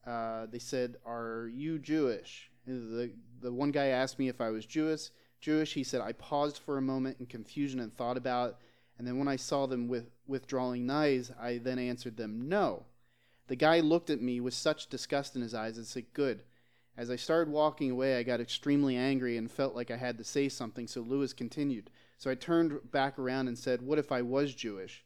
[0.06, 4.66] Uh, they said, "Are you Jewish?" The the one guy asked me if I was
[4.66, 5.10] Jewish.
[5.40, 5.74] Jewish.
[5.74, 8.58] He said I paused for a moment in confusion and thought about.
[8.98, 12.86] And then when I saw them with withdrawing knives, I then answered them no.
[13.48, 16.44] The guy looked at me with such disgust in his eyes and said, "Good."
[16.96, 20.24] As I started walking away, I got extremely angry and felt like I had to
[20.24, 21.90] say something, so Lewis continued.
[22.18, 25.04] So I turned back around and said, What if I was Jewish?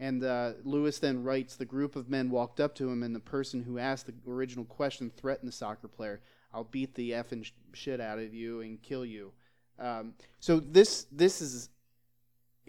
[0.00, 3.20] And uh, Lewis then writes The group of men walked up to him, and the
[3.20, 6.20] person who asked the original question threatened the soccer player,
[6.52, 9.32] I'll beat the effing sh- shit out of you and kill you.
[9.78, 11.68] Um, so this this is.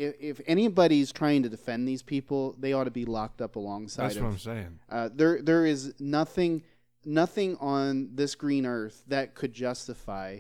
[0.01, 4.05] If, if anybody's trying to defend these people, they ought to be locked up alongside
[4.05, 4.79] That's of what I'm saying.
[4.89, 6.63] uh, there, there is nothing,
[7.05, 10.39] nothing on this green earth that could justify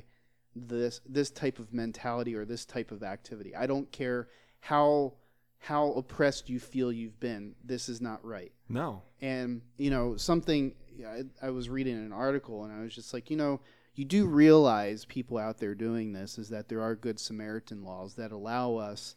[0.53, 3.55] this this type of mentality or this type of activity.
[3.55, 4.27] I don't care
[4.59, 5.13] how
[5.59, 7.55] how oppressed you feel you've been.
[7.63, 8.51] This is not right.
[8.67, 10.73] No, And you know something.
[11.07, 13.61] I, I was reading an article and I was just like, you know,
[13.95, 18.15] you do realize people out there doing this is that there are good Samaritan laws
[18.15, 19.15] that allow us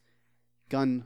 [0.74, 1.04] gun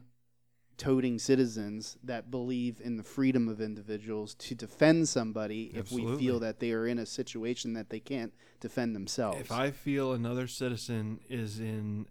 [0.78, 6.38] toting citizens that believe in the freedom of individuals to defend somebody if we feel
[6.40, 9.40] that they are in a situation that they can't defend themselves.
[9.40, 12.06] If I feel another citizen is in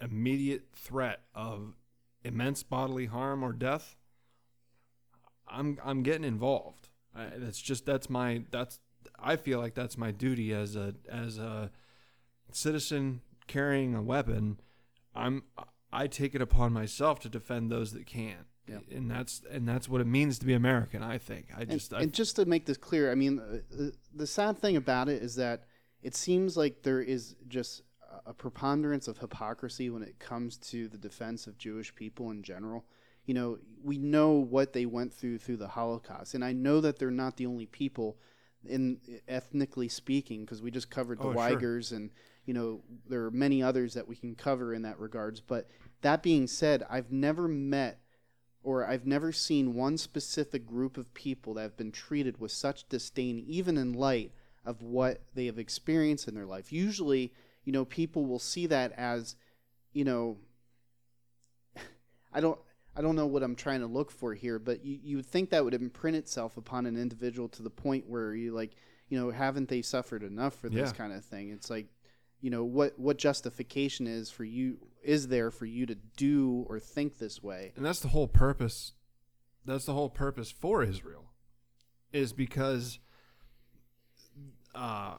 [0.00, 1.74] immediate threat of
[2.24, 3.96] immense bodily harm or death,
[5.46, 6.88] I'm I'm getting involved.
[7.14, 8.80] I, that's just that's my that's
[9.16, 11.70] I feel like that's my duty as a as a
[12.50, 14.58] citizen carrying a weapon.
[15.14, 15.44] I'm
[15.96, 18.46] I take it upon myself to defend those that can't.
[18.68, 18.82] Yep.
[18.90, 21.02] And that's and that's what it means to be American.
[21.02, 21.46] I think.
[21.56, 24.26] I and, just I, and just to make this clear, I mean, uh, the, the
[24.26, 25.64] sad thing about it is that
[26.02, 27.82] it seems like there is just
[28.24, 32.84] a preponderance of hypocrisy when it comes to the defense of Jewish people in general.
[33.24, 36.98] You know, we know what they went through through the Holocaust, and I know that
[36.98, 38.18] they're not the only people,
[38.64, 41.58] in ethnically speaking, because we just covered the Oh, sure.
[41.58, 42.10] Uyghurs, and
[42.44, 45.40] you know there are many others that we can cover in that regards.
[45.40, 45.68] But
[46.02, 48.00] that being said, I've never met
[48.62, 52.88] or I've never seen one specific group of people that have been treated with such
[52.88, 54.32] disdain, even in light
[54.64, 56.72] of what they have experienced in their life.
[56.72, 57.32] Usually,
[57.64, 59.36] you know, people will see that as,
[59.92, 60.38] you know,
[62.32, 62.58] I don't.
[62.98, 65.50] I don't know what I'm trying to look for here, but you, you would think
[65.50, 68.70] that would imprint itself upon an individual to the point where you like,
[69.10, 70.92] you know, haven't they suffered enough for this Yeah.
[70.92, 71.50] kind of thing?
[71.50, 71.88] It's like,
[72.40, 76.80] you know, what what justification is for you is there for you to do or
[76.80, 77.72] think this way?
[77.76, 78.92] And that's the whole purpose.
[79.64, 81.32] That's the whole purpose for Israel,
[82.12, 82.98] is because,
[84.74, 85.16] uh,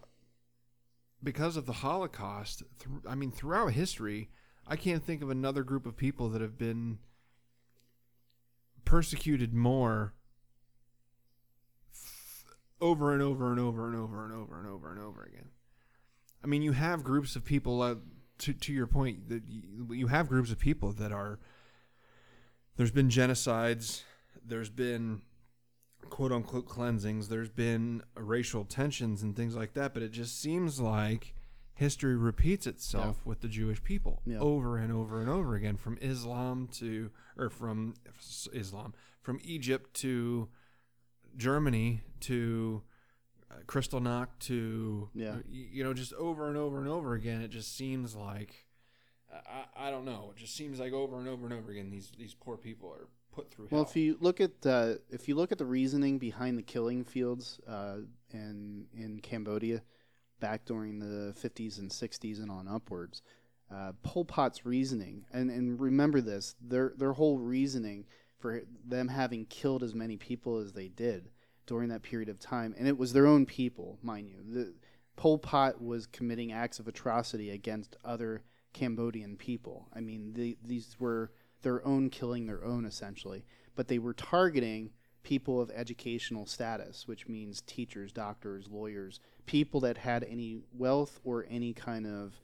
[1.23, 2.63] because of the Holocaust.
[2.79, 4.29] Th- I mean, throughout history,
[4.65, 6.99] I can't think of another group of people that have been
[8.85, 10.13] persecuted more
[12.79, 15.49] over and over and over and over and over and over and over again.
[16.43, 17.81] I mean, you have groups of people.
[17.81, 17.95] Uh,
[18.39, 21.39] to to your point, that you, you have groups of people that are.
[22.75, 24.03] There's been genocides.
[24.45, 25.21] There's been
[26.09, 27.29] quote unquote cleansings.
[27.29, 29.93] There's been racial tensions and things like that.
[29.93, 31.33] But it just seems like
[31.73, 34.39] history repeats itself with the Jewish people Yeah.
[34.39, 37.95] over and over and over again, from Islam to or from
[38.53, 40.49] Islam, from Egypt to
[41.35, 42.81] Germany to
[43.57, 45.37] uh, Kristallnacht to Yeah.
[45.49, 47.41] you know just over and over and over again.
[47.41, 48.65] It just seems like
[49.31, 50.31] I, I don't know.
[50.35, 53.07] It just seems like over and over and over again these these poor people are
[53.33, 53.89] put through Well, hell.
[53.89, 57.59] if you look at uh, if you look at the reasoning behind the killing fields
[57.67, 57.97] uh,
[58.31, 59.81] in in Cambodia
[60.39, 63.21] back during the 50s and 60s and on upwards,
[63.73, 68.05] uh, Pol Pot's reasoning and and remember this their their whole reasoning
[68.39, 71.29] for them having killed as many people as they did
[71.67, 74.37] during that period of time, and it was their own people, mind you.
[74.47, 74.73] The,
[75.17, 79.87] Pol Pot was committing acts of atrocity against other Cambodian people.
[79.93, 81.31] I mean, the, these were
[81.63, 83.43] their own killing their own essentially,
[83.75, 84.91] but they were targeting
[85.23, 91.45] people of educational status, which means teachers, doctors, lawyers, people that had any wealth or
[91.49, 92.39] any kind of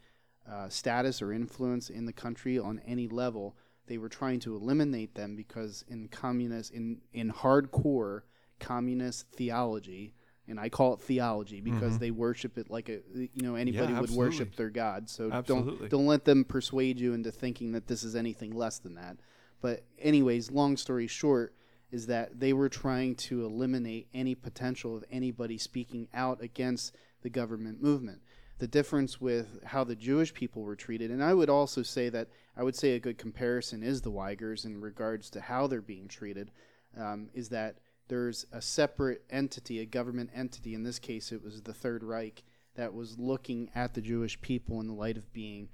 [0.51, 3.55] uh, status or influence in the country on any level.
[3.85, 8.23] They were trying to eliminate them because in communist, in in hardcore
[8.67, 10.13] communist theology,
[10.47, 11.99] and I call it theology because Mhm.
[11.99, 15.09] they worship it like a you know anybody Yeah, would worship their god.
[15.09, 15.89] So Absolutely.
[15.89, 19.17] don't don't let them persuade you into thinking that this is anything less than that.
[19.61, 21.53] But anyways, long story short
[21.91, 27.29] is that they were trying to eliminate any potential of anybody speaking out against the
[27.29, 28.21] government movement.
[28.59, 32.27] The difference with how the Jewish people were treated, and I would also say that
[32.55, 36.07] I would say a good comparison is the Uyghurs in regards to how they're being
[36.07, 36.51] treated,
[36.97, 40.75] um, is that there's a separate entity, a government entity.
[40.75, 42.43] In this case, it was the Third Reich
[42.75, 45.69] that was looking at the Jewish people in the light of being.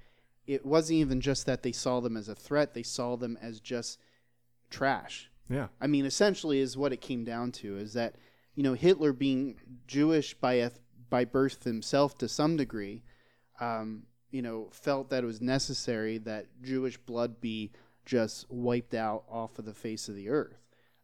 [0.46, 3.60] It wasn't even just that they saw them as a threat; they saw them as
[3.60, 3.98] just
[4.70, 5.30] trash.
[5.48, 5.68] yeah.
[5.80, 7.76] I mean, essentially, is what it came down to.
[7.76, 8.16] Is that
[8.54, 13.02] you know Hitler being Jewish by eth- by birth himself to some degree,
[13.60, 17.72] um, you know, felt that it was necessary that Jewish blood be
[18.06, 20.59] just wiped out off of the face of the earth.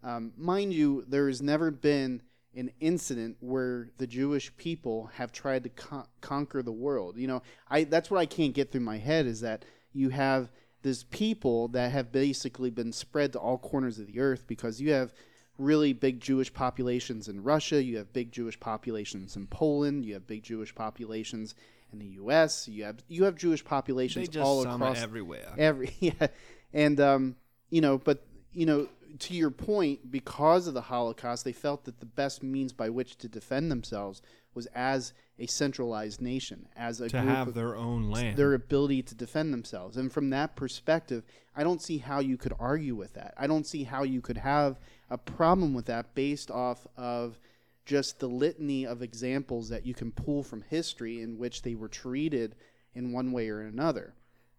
[0.07, 2.23] Um, mind you, there has never been
[2.55, 7.19] an incident where the Jewish people have tried to con- conquer the world.
[7.19, 10.51] You know, I that's what I can't get through my head is that you have
[10.83, 14.93] this people that have basically been spread to all corners of the earth because you
[14.93, 15.13] have
[15.59, 20.27] really big Jewish populations in Russia, you have big Jewish populations in Poland, you have
[20.29, 21.57] big Jewish populations
[21.93, 22.69] in the U.S.
[22.69, 25.53] You have you have Jewish populations all across everywhere.
[25.59, 26.29] every yeah,
[26.73, 27.37] and um,
[27.71, 28.89] you know, but you know,
[29.21, 33.17] to your point, because of the Holocaust, they felt that the best means by which
[33.19, 34.23] to defend themselves
[34.55, 38.37] was as a centralized nation, as a to group have of- their own land.
[38.39, 39.97] their ability to defend themselves.
[39.97, 43.35] And from that perspective, I don't see how you could argue with that.
[43.37, 44.79] I don't see how you could have
[45.11, 47.39] a problem with that based off of
[47.85, 51.89] just the litany of examples that you can pull from history in which they were
[51.89, 52.57] treated
[52.95, 54.15] in one way or another.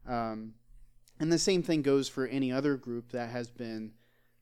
[0.08, 0.54] Um,
[1.20, 3.92] and the same thing goes for any other group that has been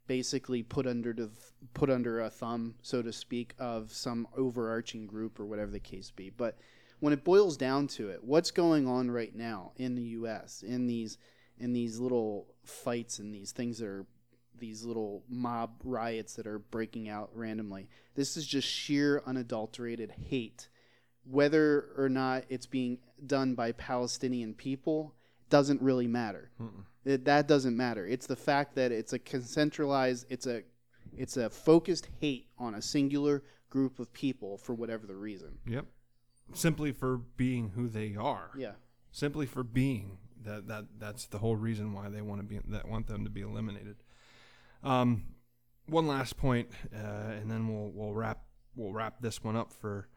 [0.08, 1.30] basically put under the
[1.74, 6.12] put under a thumb, so to speak, of some overarching group or whatever the case
[6.12, 6.30] be.
[6.30, 6.58] But
[7.00, 10.64] when it boils down to it, what's going on right now in the U.S.
[10.66, 11.18] in these
[11.58, 14.06] in these little fights and these things that are
[14.58, 17.90] these little mob riots that are breaking out randomly.
[18.16, 20.70] This is just sheer unadulterated hate.
[21.24, 25.16] Whether or not it's being done by Palestinian people
[25.50, 26.52] doesn't really matter.
[27.06, 28.06] It, that doesn't matter.
[28.06, 30.64] It's the fact that it's a centralized, it's a,
[31.16, 35.60] it's a focused hate on a singular group of people for whatever the reason.
[35.68, 35.86] Yep.
[36.54, 38.52] Simply for being who they are.
[38.58, 38.74] Yeah.
[39.12, 42.88] Simply for being that that that's the whole reason why they want to be that
[42.88, 43.98] want them to be eliminated.
[44.84, 45.24] Um,
[45.88, 48.44] one last point, uh, and then we'll we'll wrap
[48.76, 50.08] we'll wrap this one up for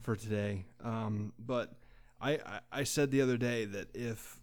[0.00, 0.66] for today.
[0.82, 1.74] Um, but
[2.20, 4.40] I, I I said the other day that if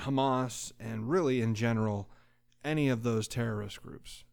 [0.00, 2.08] Hamas and really in general
[2.64, 4.24] any of those terrorist groups,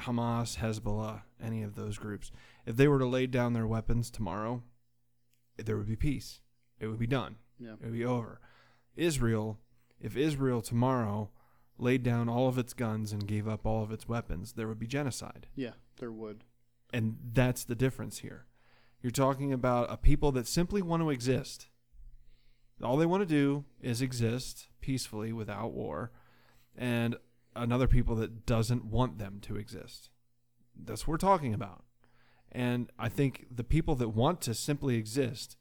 [0.00, 2.30] Hamas, Hezbollah, any of those groups,
[2.64, 4.62] if they were to lay down their weapons tomorrow,
[5.56, 6.40] there would be peace.
[6.78, 7.36] It would be done.
[7.58, 7.74] Yeah.
[7.74, 8.40] It would be over.
[8.96, 9.58] Israel,
[10.00, 11.30] if Israel tomorrow
[11.78, 14.78] laid down all of its guns and gave up all of its weapons, there would
[14.78, 15.46] be genocide.
[15.54, 16.44] Yeah, there would.
[16.92, 18.46] And that's the difference here.
[19.02, 21.68] You're talking about a people that simply want to exist.
[22.82, 26.10] All they want to do is exist peacefully without war,
[26.76, 27.16] and
[27.54, 30.10] another people that doesn't want them to exist.
[30.78, 31.84] That's what we're talking about.
[32.52, 35.56] And I think the people that want to simply exist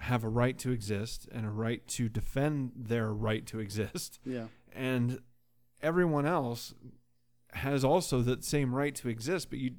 [0.00, 4.46] have a right to exist and a right to defend their right to exist Yeah.
[4.72, 5.20] and
[5.80, 6.74] everyone else
[7.52, 9.72] has also that same right to exist, but you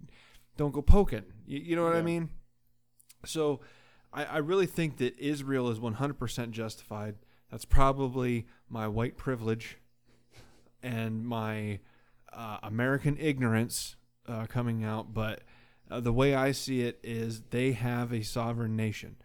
[0.55, 1.25] don't go poking.
[1.45, 2.03] You, you know what I Yeah.
[2.03, 2.29] mean?
[3.25, 3.59] So
[4.13, 7.15] I, I really think that Israel is 100% justified.
[7.51, 9.77] That's probably my white privilege
[10.81, 11.79] and my
[12.31, 13.95] uh, American ignorance
[14.27, 15.41] uh, coming out, but
[15.89, 19.17] uh, the way I see it is they have a sovereign nation.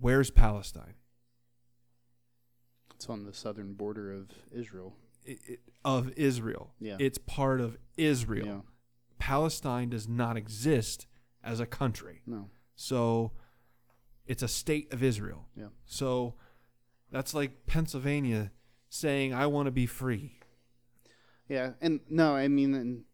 [0.00, 0.94] Where's Palestine?
[2.94, 4.94] It's on the southern border of Israel.
[5.24, 6.72] It, it, of Israel.
[6.80, 6.96] Yeah.
[6.98, 8.46] It's part of Israel.
[8.46, 8.60] Yeah.
[9.18, 11.06] Palestine does not exist
[11.42, 12.22] as a country.
[12.26, 12.50] No.
[12.74, 13.32] So
[14.26, 15.46] it's a state of Israel.
[15.56, 15.68] Yeah.
[15.84, 16.34] So
[17.10, 18.50] that's like Pennsylvania
[18.88, 20.38] saying, I want to be free.
[21.48, 23.04] Yeah, and no, I mean, and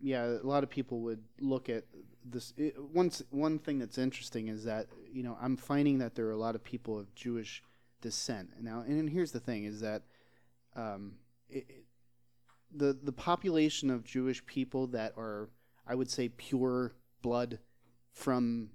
[0.00, 1.84] yeah, a lot of people would look at
[2.24, 2.52] this.
[2.56, 6.32] It, one one thing that's interesting is that you know I'm finding that there are
[6.32, 7.62] a lot of people of Jewish
[8.00, 10.02] descent now, and here's the thing: is that
[10.74, 11.12] um,
[11.48, 11.84] it, it-
[12.76, 15.48] the the population of Jewish people that are,
[15.86, 16.92] I would say, pure
[17.22, 17.60] blood
[18.10, 18.70] from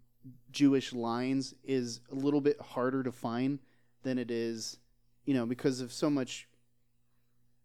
[0.51, 3.59] Jewish lines is a little bit harder to find
[4.03, 4.77] than it is,
[5.25, 6.47] you know, because of so much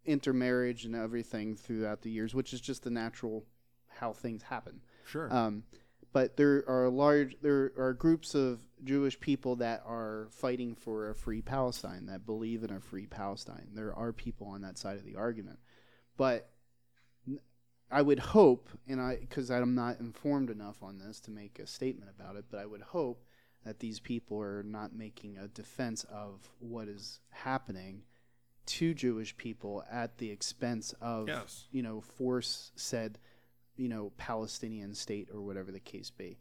[0.05, 3.45] intermarriage and everything throughout the years, which is just the natural
[3.89, 4.81] how things happen.
[5.07, 5.33] Sure.
[5.33, 5.65] Um,
[6.13, 11.15] but there are large there are groups of Jewish people that are fighting for a
[11.15, 13.69] free Palestine that believe in a free Palestine.
[13.75, 15.59] There are people on that side of the argument,
[16.17, 16.51] but
[17.91, 21.67] I would hope, and I because I'm not informed enough on this to make a
[21.67, 23.25] statement about it, but I would hope
[23.65, 28.03] that these people are not making a defense of what is happening
[28.67, 31.67] to Jewish people at the expense of Yes.
[31.71, 33.19] you know force said
[33.77, 36.39] you know Palestinian state or whatever the case be.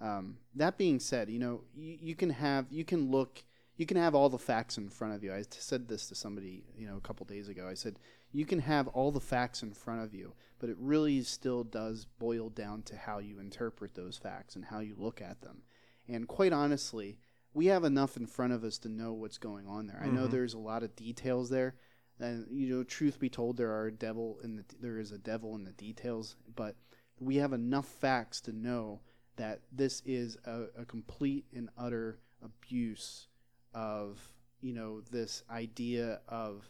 [0.00, 3.44] Um, that being said, you know you, you can have you can look
[3.76, 5.32] you can have all the facts in front of you.
[5.32, 7.68] I said this to somebody you know a couple days ago.
[7.68, 7.98] I said
[8.32, 12.06] you can have all the facts in front of you, but it really still does
[12.18, 15.62] boil down to how you interpret those facts and how you look at them.
[16.08, 17.18] And quite honestly,
[17.54, 20.00] we have enough in front of us to know what's going on there.
[20.02, 20.30] I know Mhm.
[20.30, 21.76] there's a lot of details there,
[22.18, 25.18] and you know, truth be told, there are a devil in the there is a
[25.18, 26.36] devil in the details.
[26.54, 26.76] But
[27.18, 29.00] we have enough facts to know
[29.36, 33.28] that this is a, a complete and utter abuse
[33.76, 34.18] of
[34.60, 36.68] you know this idea of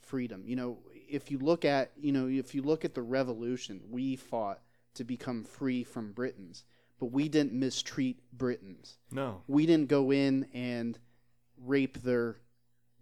[0.00, 0.44] freedom.
[0.46, 4.16] You know, if you look at you know if you look at the revolution, we
[4.16, 4.60] fought
[4.94, 6.64] to become free from Britons,
[7.00, 9.42] but we didn't mistreat Britons no.
[9.48, 10.98] we didn't go in and
[11.58, 12.36] rape their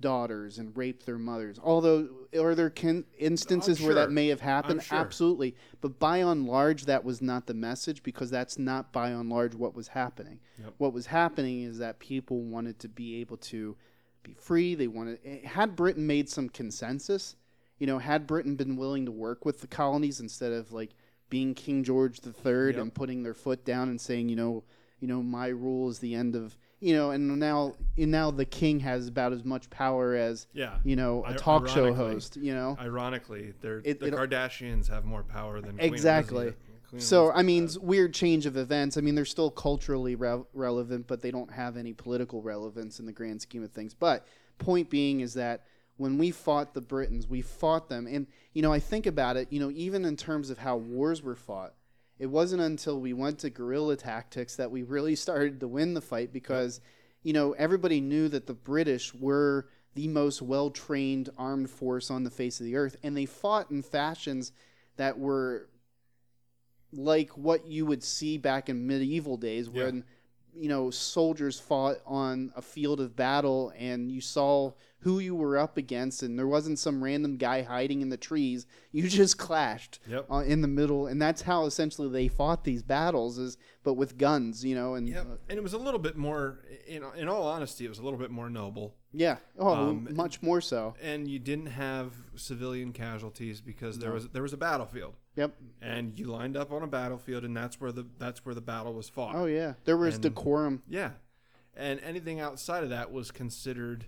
[0.03, 1.59] daughters and rape their mothers.
[1.63, 4.83] Although, are there can, instances where that may have happened?
[4.83, 4.99] Sure.
[4.99, 5.55] Absolutely.
[5.81, 9.55] But by and large, that was not the message because that's not by and large
[9.55, 10.41] what was happening.
[10.59, 10.75] Yep.
[10.77, 13.75] What was happening is that people wanted to be able to
[14.23, 14.75] be free.
[14.75, 17.37] They wanted, eh, had Britain made some consensus,
[17.79, 20.91] you know, had Britain been willing to work with the colonies instead of like
[21.31, 22.77] being King George III Yep.
[22.77, 24.65] and putting their foot down and saying, you know,
[25.01, 28.45] you know, my rule is the end of, you know, and now, and now the
[28.45, 30.79] king has about as much power as, Yeah.
[30.83, 32.77] you know, a talk show host, you know.
[32.81, 36.55] Ironically, they're, It- the Kardashians have more power than Exactly.
[36.99, 38.99] So I mean, weird change of events.
[38.99, 43.07] I mean, they're still culturally re- relevant, but they don't have any political relevance in
[43.07, 43.95] the grand scheme of things.
[43.95, 44.27] But
[44.59, 45.65] point being is that
[45.97, 49.51] when we fought the Britons, we fought them, and you know, I think about it.
[49.51, 51.73] You know, even in terms of how wars were fought,
[52.23, 56.01] it wasn't until we went to guerrilla tactics that we really started to win the
[56.01, 56.81] fight because,
[57.25, 59.67] you know, everybody knew that the British were
[59.97, 63.73] the most well trained armed force on the face of the earth, and they fought
[63.73, 64.53] in fashions
[64.99, 65.69] that were
[66.93, 70.03] like what you would see back in medieval days Yeah.
[70.55, 75.59] You know soldiers fought on a field of battle and you saw who you were
[75.59, 79.99] up against and there wasn't some random guy hiding in the trees you just clashed
[80.09, 80.27] Yep.
[80.31, 84.19] uh, in the middle and that's how essentially they fought these battles is but with
[84.19, 85.27] guns you know and Yep.
[85.31, 88.03] uh, and it was a little bit more, in, in all honesty, it was a
[88.05, 88.95] little bit more noble.
[89.13, 94.15] yeah oh Um, much more so And you didn't have civilian casualties because there No.
[94.17, 97.81] was there was a battlefield, yep and you lined up on a battlefield, and that's
[97.81, 99.35] where the that's where the battle was fought.
[99.35, 101.11] oh yeah there was And- decorum Yeah,
[101.77, 104.07] and anything outside of that was considered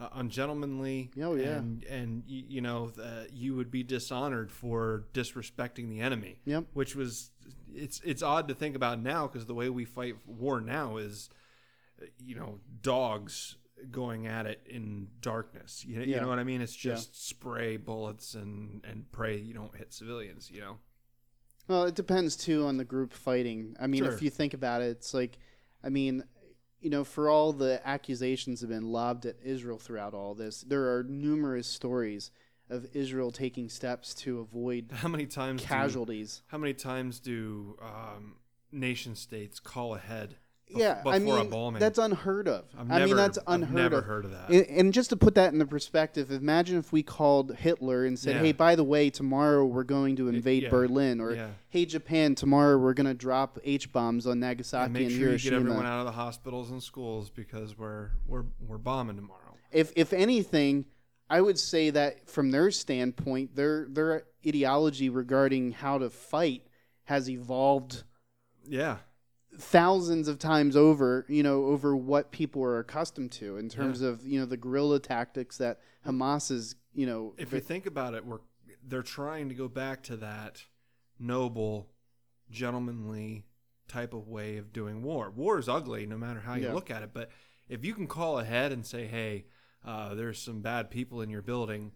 [0.00, 1.10] uh, ungentlemanly.
[1.20, 1.56] Oh, yeah.
[1.58, 6.38] and and y- you know uh, you would be dishonored for disrespecting the enemy.
[6.46, 6.64] Yep.
[6.72, 7.30] which was
[7.74, 11.28] it's it's odd to think about now because the way we fight war now is,
[12.00, 13.56] uh, you know, dogs
[13.90, 15.84] going at it in darkness.
[15.84, 16.20] You, you Yeah.
[16.20, 16.60] know what I mean?
[16.60, 16.94] It's Yeah.
[16.94, 20.50] just spray bullets and and pray you don't hit civilians.
[20.50, 20.78] You know.
[21.68, 23.76] Well, it depends too on the group fighting.
[23.80, 24.12] I mean, Sure.
[24.12, 25.38] if you think about it, it's like,
[25.82, 26.24] I mean,
[26.80, 30.96] you know, for all the accusations have been lobbed at Israel throughout all this, there
[30.96, 32.32] are numerous stories
[32.68, 36.42] of Israel taking steps to avoid How many times do- casualties.
[36.48, 38.36] How many times do um,
[38.72, 40.36] nation states call ahead?
[40.74, 42.64] Yeah, I mean, that's unheard of.
[42.74, 44.04] I've I mean, never- that's I've unheard never of.
[44.04, 44.48] heard of that.
[44.50, 48.18] And, and just to put that in the perspective, imagine if we called Hitler and
[48.18, 48.42] said, Yeah.
[48.42, 50.68] "Hey, by the way, tomorrow we're going to invade yeah.
[50.70, 51.48] Berlin," or Yeah.
[51.68, 55.20] "Hey, Japan, tomorrow we're going to drop H bombs on Nagasaki and make and sure
[55.20, 59.16] you Hiroshima." get everyone out of the hospitals and schools because we're we're we're bombing
[59.16, 59.56] tomorrow.
[59.70, 60.86] if if anything,
[61.30, 66.66] I would say that from their standpoint, their their ideology regarding how to fight
[67.04, 68.02] has evolved
[68.68, 68.96] Yeah,
[69.58, 74.26] thousands of times over, you know, over what people are accustomed to in terms of,
[74.26, 78.24] you know, the guerrilla tactics that Hamas is, you know, if you think about it,
[78.24, 78.40] we're
[78.86, 80.64] they're trying to go back to that
[81.18, 81.88] noble,
[82.50, 83.44] gentlemanly
[83.88, 85.30] type of way of doing war.
[85.30, 86.74] War is ugly, no matter how you Yeah.
[86.74, 87.10] look at it.
[87.12, 87.30] But
[87.68, 89.46] if you can call ahead and say, "Hey,
[89.84, 91.92] uh, there's some bad people in your building,"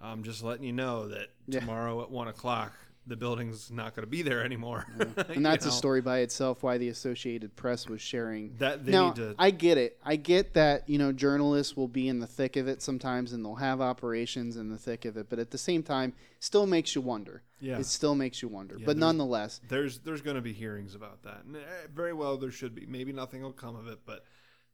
[0.00, 1.60] I'm just letting you know that Yeah.
[1.60, 2.72] tomorrow at one o'clock
[3.06, 4.86] the building's not going to be there anymore.
[5.28, 8.92] and that's You a story by itself why the Associated Press was sharing that they
[8.92, 9.34] now, need to.
[9.38, 9.98] I get it.
[10.04, 13.44] I get that, you know, journalists will be in the thick of it sometimes and
[13.44, 16.94] they'll have operations in the thick of it, but at the same time, still makes
[16.94, 17.42] you wonder.
[17.60, 18.76] yeah, It still makes you wonder.
[18.78, 21.44] Yeah, but there's- nonetheless, there's there's going to be hearings about that.
[21.44, 21.60] And eh,
[21.94, 22.86] very well, there should be.
[22.86, 24.24] Maybe nothing will come of it, but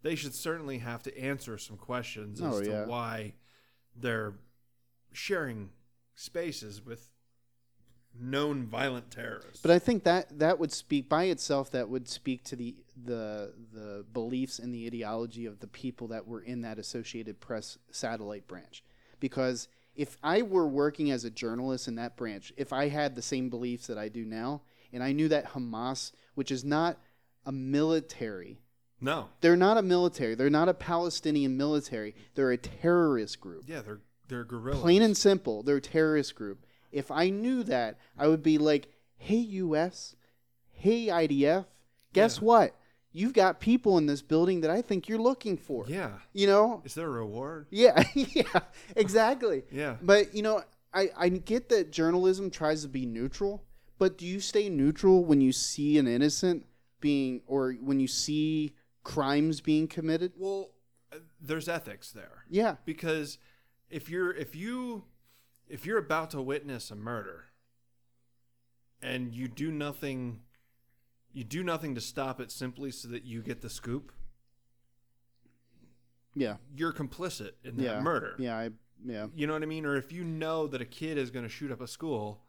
[0.02, 2.86] they should certainly have to answer some questions as Oh, to yeah.
[2.86, 3.34] why
[3.96, 4.34] they're
[5.12, 5.70] sharing
[6.14, 7.09] spaces with
[8.18, 9.62] known violent terrorists.
[9.62, 13.52] but I think that that would speak by itself that would speak to the the
[13.72, 18.46] the beliefs and the ideology of the people that were in that Associated Press satellite
[18.46, 18.82] branch.
[19.20, 23.22] Because if I were working as a journalist in that branch, if I had the
[23.22, 26.98] same beliefs that I do now, and I knew that Hamas, which is not
[27.46, 28.60] a military
[29.00, 30.34] no, They're not a military.
[30.34, 32.14] They're not a Palestinian military.
[32.34, 33.64] They're a terrorist group.
[33.66, 34.82] yeah, they're they're guerrillas.
[34.82, 36.66] Plain and simple, they're a terrorist group.
[36.92, 40.16] If I knew that, I would be like, "Hey US,
[40.72, 41.66] hey IDF,
[42.12, 42.44] guess Yeah.
[42.44, 42.76] what?
[43.12, 46.82] You've got people in this building that I think you're looking for." yeah, You know?
[46.84, 47.66] is there a reward?
[47.70, 48.60] Yeah, yeah,
[48.96, 49.64] exactly.
[49.70, 50.62] Yeah, But you know,
[50.92, 53.64] I, I get that journalism tries to be neutral,
[53.98, 56.66] but do you stay neutral when you see an innocent
[57.00, 58.74] being or when you see
[59.04, 60.32] crimes being committed?
[60.36, 60.70] well,
[61.12, 62.44] uh, there's ethics there.
[62.48, 62.76] Yeah.
[62.84, 63.38] because
[63.88, 65.04] if you're if you
[65.70, 67.44] if you're about to witness a murder
[69.02, 70.40] and you do nothing
[71.32, 74.12] you do nothing to stop it simply so that you get the scoop
[76.34, 76.56] Yeah.
[76.74, 78.00] you're complicit in that Yeah.
[78.00, 78.34] murder.
[78.38, 78.58] Yeah.
[78.58, 78.70] I.
[79.04, 79.28] Yeah.
[79.34, 79.86] You know what I mean?
[79.86, 82.44] Or if you know that a kid is going to shoot up a school,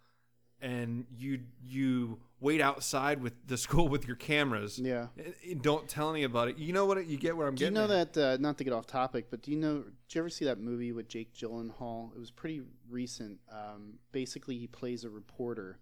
[0.60, 5.08] and you you wait outside with the school with your cameras, Yeah.
[5.18, 6.58] and- and don't tell any about it.
[6.58, 7.06] You know what?
[7.08, 7.74] You get where I'm getting?
[7.74, 8.14] Do you know at.
[8.14, 8.34] that?
[8.34, 9.86] Uh, not to get off topic, but do you know?
[10.12, 12.14] Did you ever see that movie with Jake Gyllenhaal?
[12.14, 13.40] It was pretty recent.
[13.50, 15.80] Um, basically, he plays a reporter,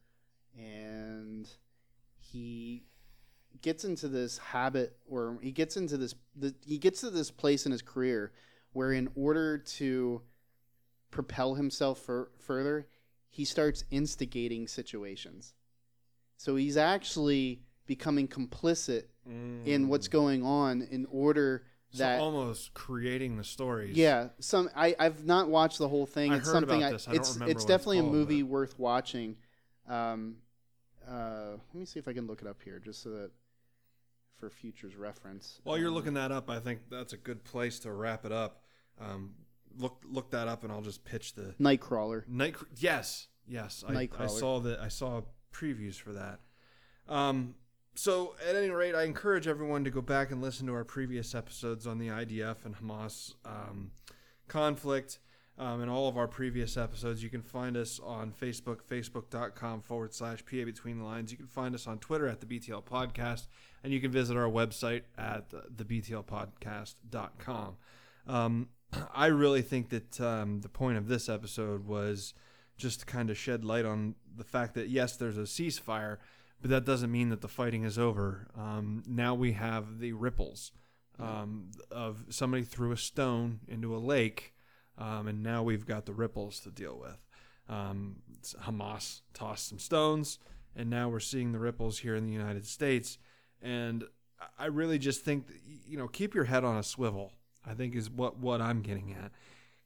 [0.56, 1.50] and
[2.20, 2.84] he
[3.64, 6.14] gets into this habit, or he gets into this.
[6.36, 8.32] The, he gets to this place in his career
[8.74, 10.22] where, in order to
[11.10, 12.86] propel himself fur further,
[13.30, 15.56] he starts instigating situations.
[16.38, 20.12] So he's actually becoming complicit in what's Mm.
[20.12, 23.98] going on in order So almost creating the stories.
[23.98, 26.92] yeah some I, i've not watched the whole thing I it's heard something about I,
[26.92, 27.08] this.
[27.08, 29.38] I don't it's remember it's it's definitely called, a movie worth watching
[29.88, 30.36] um
[31.10, 33.32] uh let me see if i can look it up here just so that
[34.38, 37.80] for future's reference While you're Um, looking that up, I think that's a good place
[37.80, 38.62] to wrap it up.
[38.98, 39.34] Um,
[39.78, 42.56] look look that up, and I'll just pitch the nightcrawler night.
[42.78, 44.80] Yes, yes, I, I saw that.
[44.80, 46.40] I saw previews for that.
[47.10, 47.56] Um,
[48.00, 51.36] so at any rate, I encourage everyone to go back and listen to our previous
[51.36, 53.92] episodes on the IDF and Hamas um,
[54.48, 55.20] conflict.
[55.58, 60.14] Um, and all of our previous episodes, you can find us on Facebook, facebook.com forward
[60.14, 61.30] slash PA Between the Lines.
[61.30, 63.48] You can find us on Twitter at the BTL Podcast,
[63.84, 67.76] and you can visit our website at the BTLpodcast.com.
[68.28, 68.70] Um,
[69.14, 72.34] I really think that um, the point of this episode was
[72.78, 76.20] just to kind of shed light on the fact that, yes, there's a ceasefire,
[76.62, 78.48] but that doesn't mean that the fighting is over.
[78.58, 80.72] Um, now we have the ripples
[81.20, 84.54] um, of somebody threw a stone into a lake,
[84.98, 87.26] um, and now we've got the ripples to deal with.
[87.68, 88.18] Um,
[88.64, 90.40] Hamas tossed some stones,
[90.76, 93.18] and now we're seeing the ripples here in the United States.
[93.62, 94.06] And
[94.58, 97.34] I really just think, that, you know, keep your head on a swivel.
[97.66, 99.32] I think is what what I'm getting at.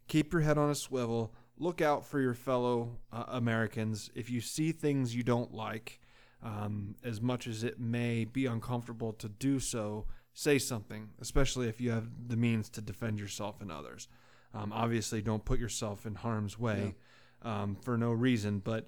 [0.07, 1.33] Keep your head on a swivel.
[1.57, 4.11] Look out for your fellow uh, Americans.
[4.15, 5.99] If you see things you don't like,
[6.43, 11.79] um, as much as it may be uncomfortable to do so, say something, especially if
[11.79, 14.07] you have the means to defend yourself and others.
[14.53, 16.95] Um, obviously, don't put yourself in harm's way
[17.41, 18.59] um, for no reason.
[18.59, 18.85] But,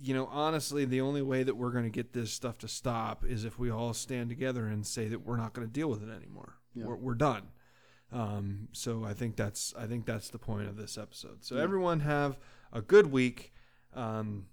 [0.00, 3.24] you know, honestly, the only way that we're going to get this stuff to stop
[3.24, 6.02] is if we all stand together and say that we're not going to deal with
[6.02, 6.54] it anymore.
[6.74, 6.86] Yeah.
[6.86, 7.42] We're, we're done.
[8.12, 11.44] Um, so I think that's I think that's the point of this episode.
[11.44, 11.62] So Yeah.
[11.62, 12.38] everyone have
[12.72, 13.52] a good week.
[13.92, 14.46] Um,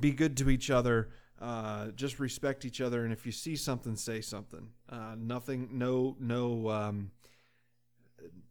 [0.00, 1.10] be good to each other.
[1.40, 4.70] Uh, just respect each other, and if you see something, say something.
[4.88, 7.12] Uh, nothing, no, no, um,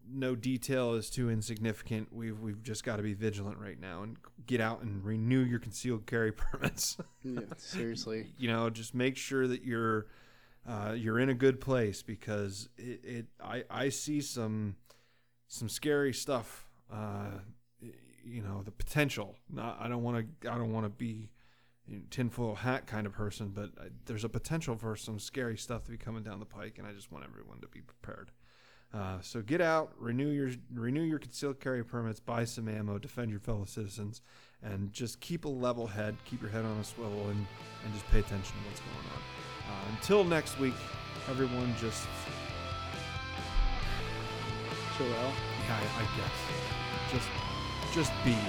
[0.09, 2.13] no detail is too insignificant.
[2.13, 5.59] We've we've just got to be vigilant right now and get out and renew your
[5.59, 6.97] concealed carry permits.
[7.23, 10.07] yeah seriously you know, just make sure that you're
[10.67, 14.75] uh, you're in a good place because it, it I I see some
[15.47, 16.67] some scary stuff.
[16.91, 17.39] Uh,
[18.27, 19.35] you know, the potential.
[19.49, 21.29] Not I don't want to I don't want to be
[21.87, 25.57] you know, tinfoil hat kind of person, but I, there's a potential for some scary
[25.57, 28.31] stuff to be coming down the pike, and I just want everyone to be prepared.
[28.93, 33.29] Uh, so get out, renew your renew your concealed carry permits, buy some ammo, defend
[33.29, 34.21] your fellow citizens,
[34.63, 37.45] and just keep a level head, keep your head on a swivel, and,
[37.83, 39.21] and just pay attention to what's going on.
[39.69, 40.73] Uh, until next week,
[41.29, 42.07] everyone just
[44.97, 45.33] chill out
[45.67, 47.46] yeah, I, I guess just
[47.93, 48.41] just be and,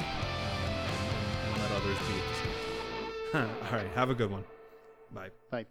[0.95, 3.39] and, and let others be.
[3.39, 4.45] All right, have a good one.
[5.12, 5.30] Bye.
[5.51, 5.66] bye